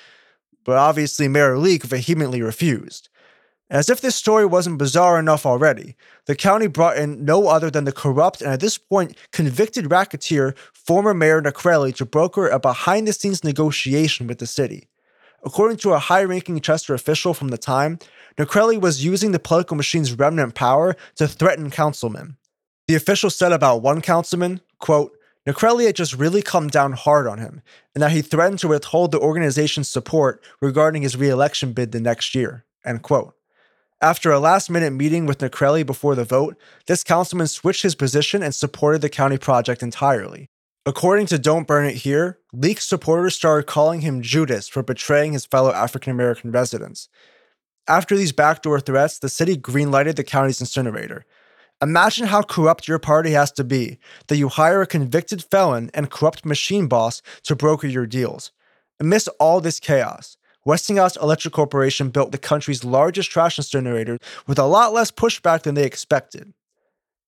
But 0.63 0.77
obviously, 0.77 1.27
Mayor 1.27 1.57
Leake 1.57 1.83
vehemently 1.83 2.43
refused. 2.43 3.09
As 3.69 3.89
if 3.89 4.02
this 4.02 4.15
story 4.15 4.45
wasn't 4.45 4.78
bizarre 4.78 5.17
enough 5.17 5.45
already, 5.45 5.95
the 6.26 6.36
county 6.36 6.67
brought 6.67 6.97
in 6.97 7.26
no 7.26 7.47
other 7.47 7.71
than 7.71 7.86
the 7.86 7.91
corrupt 7.91 8.41
and 8.41 8.52
at 8.52 8.60
this 8.60 8.78
point 8.78 9.17
convicted 9.32 9.89
racketeer 9.89 10.54
former 10.73 11.13
Mayor 11.13 11.41
Nacrelli 11.41 11.95
to 11.95 12.06
broker 12.06 12.47
a 12.47 12.60
behind 12.60 13.08
the 13.08 13.13
scenes 13.13 13.43
negotiation 13.43 14.28
with 14.28 14.39
the 14.39 14.47
city. 14.47 14.89
According 15.45 15.78
to 15.78 15.93
a 15.93 15.99
high 15.99 16.23
ranking 16.23 16.60
Chester 16.62 16.93
official 16.93 17.34
from 17.34 17.49
the 17.49 17.58
time, 17.58 17.99
Nacrelli 18.38 18.80
was 18.80 19.04
using 19.04 19.32
the 19.32 19.39
political 19.39 19.76
machine's 19.76 20.13
remnant 20.13 20.56
power 20.56 20.95
to 21.15 21.28
threaten 21.28 21.69
councilmen. 21.69 22.38
The 22.88 22.95
official 22.95 23.30
said 23.30 23.52
about 23.52 23.82
one 23.82 24.02
councilman, 24.02 24.62
quote, 24.80 25.17
Nacrelli 25.47 25.86
had 25.86 25.95
just 25.95 26.13
really 26.13 26.41
come 26.41 26.69
down 26.69 26.93
hard 26.93 27.28
on 27.28 27.38
him, 27.38 27.62
and 27.93 28.02
that 28.02 28.12
he 28.12 28.21
threatened 28.21 28.60
to 28.60 28.69
withhold 28.69 29.12
the 29.12 29.19
organization's 29.19 29.89
support 29.89 30.41
regarding 30.62 31.02
his 31.02 31.17
re 31.17 31.30
election 31.30 31.73
bid 31.73 31.91
the 31.91 31.99
next 31.99 32.34
year. 32.34 32.65
End 32.86 33.02
quote. 33.02 33.36
After 34.03 34.33
a 34.33 34.39
last 34.39 34.69
minute 34.69 34.91
meeting 34.91 35.25
with 35.25 35.37
Nacrelli 35.37 35.85
before 35.85 36.13
the 36.13 36.25
vote, 36.25 36.57
this 36.87 37.05
councilman 37.05 37.47
switched 37.47 37.83
his 37.83 37.95
position 37.95 38.43
and 38.43 38.53
supported 38.53 38.99
the 38.99 39.07
county 39.07 39.37
project 39.37 39.81
entirely. 39.81 40.49
According 40.85 41.27
to 41.27 41.39
Don't 41.39 41.65
Burn 41.65 41.85
It 41.85 41.95
Here, 41.95 42.37
Leake's 42.51 42.85
supporters 42.85 43.33
started 43.33 43.65
calling 43.65 44.01
him 44.01 44.21
Judas 44.21 44.67
for 44.67 44.83
betraying 44.83 45.31
his 45.31 45.45
fellow 45.45 45.71
African 45.71 46.11
American 46.11 46.51
residents. 46.51 47.07
After 47.87 48.17
these 48.17 48.33
backdoor 48.33 48.81
threats, 48.81 49.19
the 49.19 49.29
city 49.29 49.55
greenlighted 49.55 50.17
the 50.17 50.25
county's 50.25 50.59
incinerator. 50.59 51.23
Imagine 51.81 52.27
how 52.27 52.41
corrupt 52.41 52.89
your 52.89 52.99
party 52.99 53.31
has 53.31 53.53
to 53.53 53.63
be 53.63 53.99
that 54.27 54.35
you 54.35 54.49
hire 54.49 54.81
a 54.81 54.85
convicted 54.85 55.41
felon 55.45 55.89
and 55.93 56.11
corrupt 56.11 56.45
machine 56.45 56.87
boss 56.87 57.21
to 57.43 57.55
broker 57.55 57.87
your 57.87 58.05
deals. 58.05 58.51
Amidst 58.99 59.29
all 59.39 59.61
this 59.61 59.79
chaos, 59.79 60.35
Westinghouse 60.65 61.17
Electric 61.17 61.54
Corporation 61.54 62.10
built 62.10 62.32
the 62.32 62.38
country's 62.38 62.86
largest 62.86 63.30
trash 63.30 63.58
incinerator 63.58 64.17
with 64.47 64.58
a 64.58 64.65
lot 64.65 64.93
less 64.93 65.12
pushback 65.12 65.63
than 65.63 65.76
they 65.76 65.86
expected. 65.86 66.54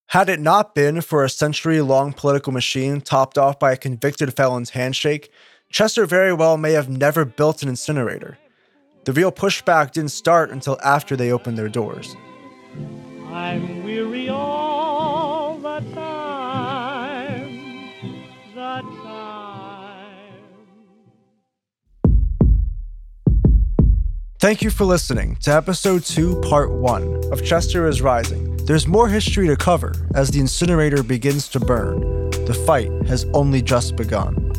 Had 0.08 0.30
it 0.30 0.40
not 0.40 0.74
been 0.74 1.02
for 1.02 1.24
a 1.24 1.30
century 1.30 1.82
long 1.82 2.14
political 2.14 2.54
machine 2.54 3.02
topped 3.02 3.38
off 3.38 3.60
by 3.60 3.74
a 3.74 3.78
convicted 3.78 4.34
felon's 4.36 4.70
handshake, 4.70 5.32
Chester 5.70 6.06
very 6.06 6.32
well 6.32 6.58
may 6.58 6.72
have 6.72 6.88
never 6.88 7.26
built 7.26 7.62
an 7.64 7.70
incinerator. 7.70 8.38
The 9.04 9.14
real 9.14 9.32
pushback 9.32 9.92
didn't 9.92 10.12
start 10.12 10.50
until 10.52 10.80
after 10.84 11.16
they 11.16 11.32
opened 11.32 11.58
their 11.58 11.70
doors. 11.70 12.16
Thank 24.46 24.62
you 24.62 24.70
for 24.70 24.86
listening 24.86 25.38
to 25.38 25.52
episode 25.52 26.04
2, 26.04 26.42
part 26.42 26.70
1 26.70 27.32
of 27.32 27.44
Chester 27.44 27.88
is 27.88 28.04
Rising. 28.04 28.56
There's 28.58 28.86
more 28.86 29.10
history 29.10 29.48
to 29.48 29.56
cover 29.56 29.92
as 30.14 30.30
the 30.30 30.40
incinerator 30.40 31.02
begins 31.02 31.48
to 31.48 31.60
burn. 31.60 32.30
The 32.46 32.54
fight 32.54 32.92
has 33.08 33.26
only 33.34 33.64
just 33.64 33.96
begun. 33.96 34.52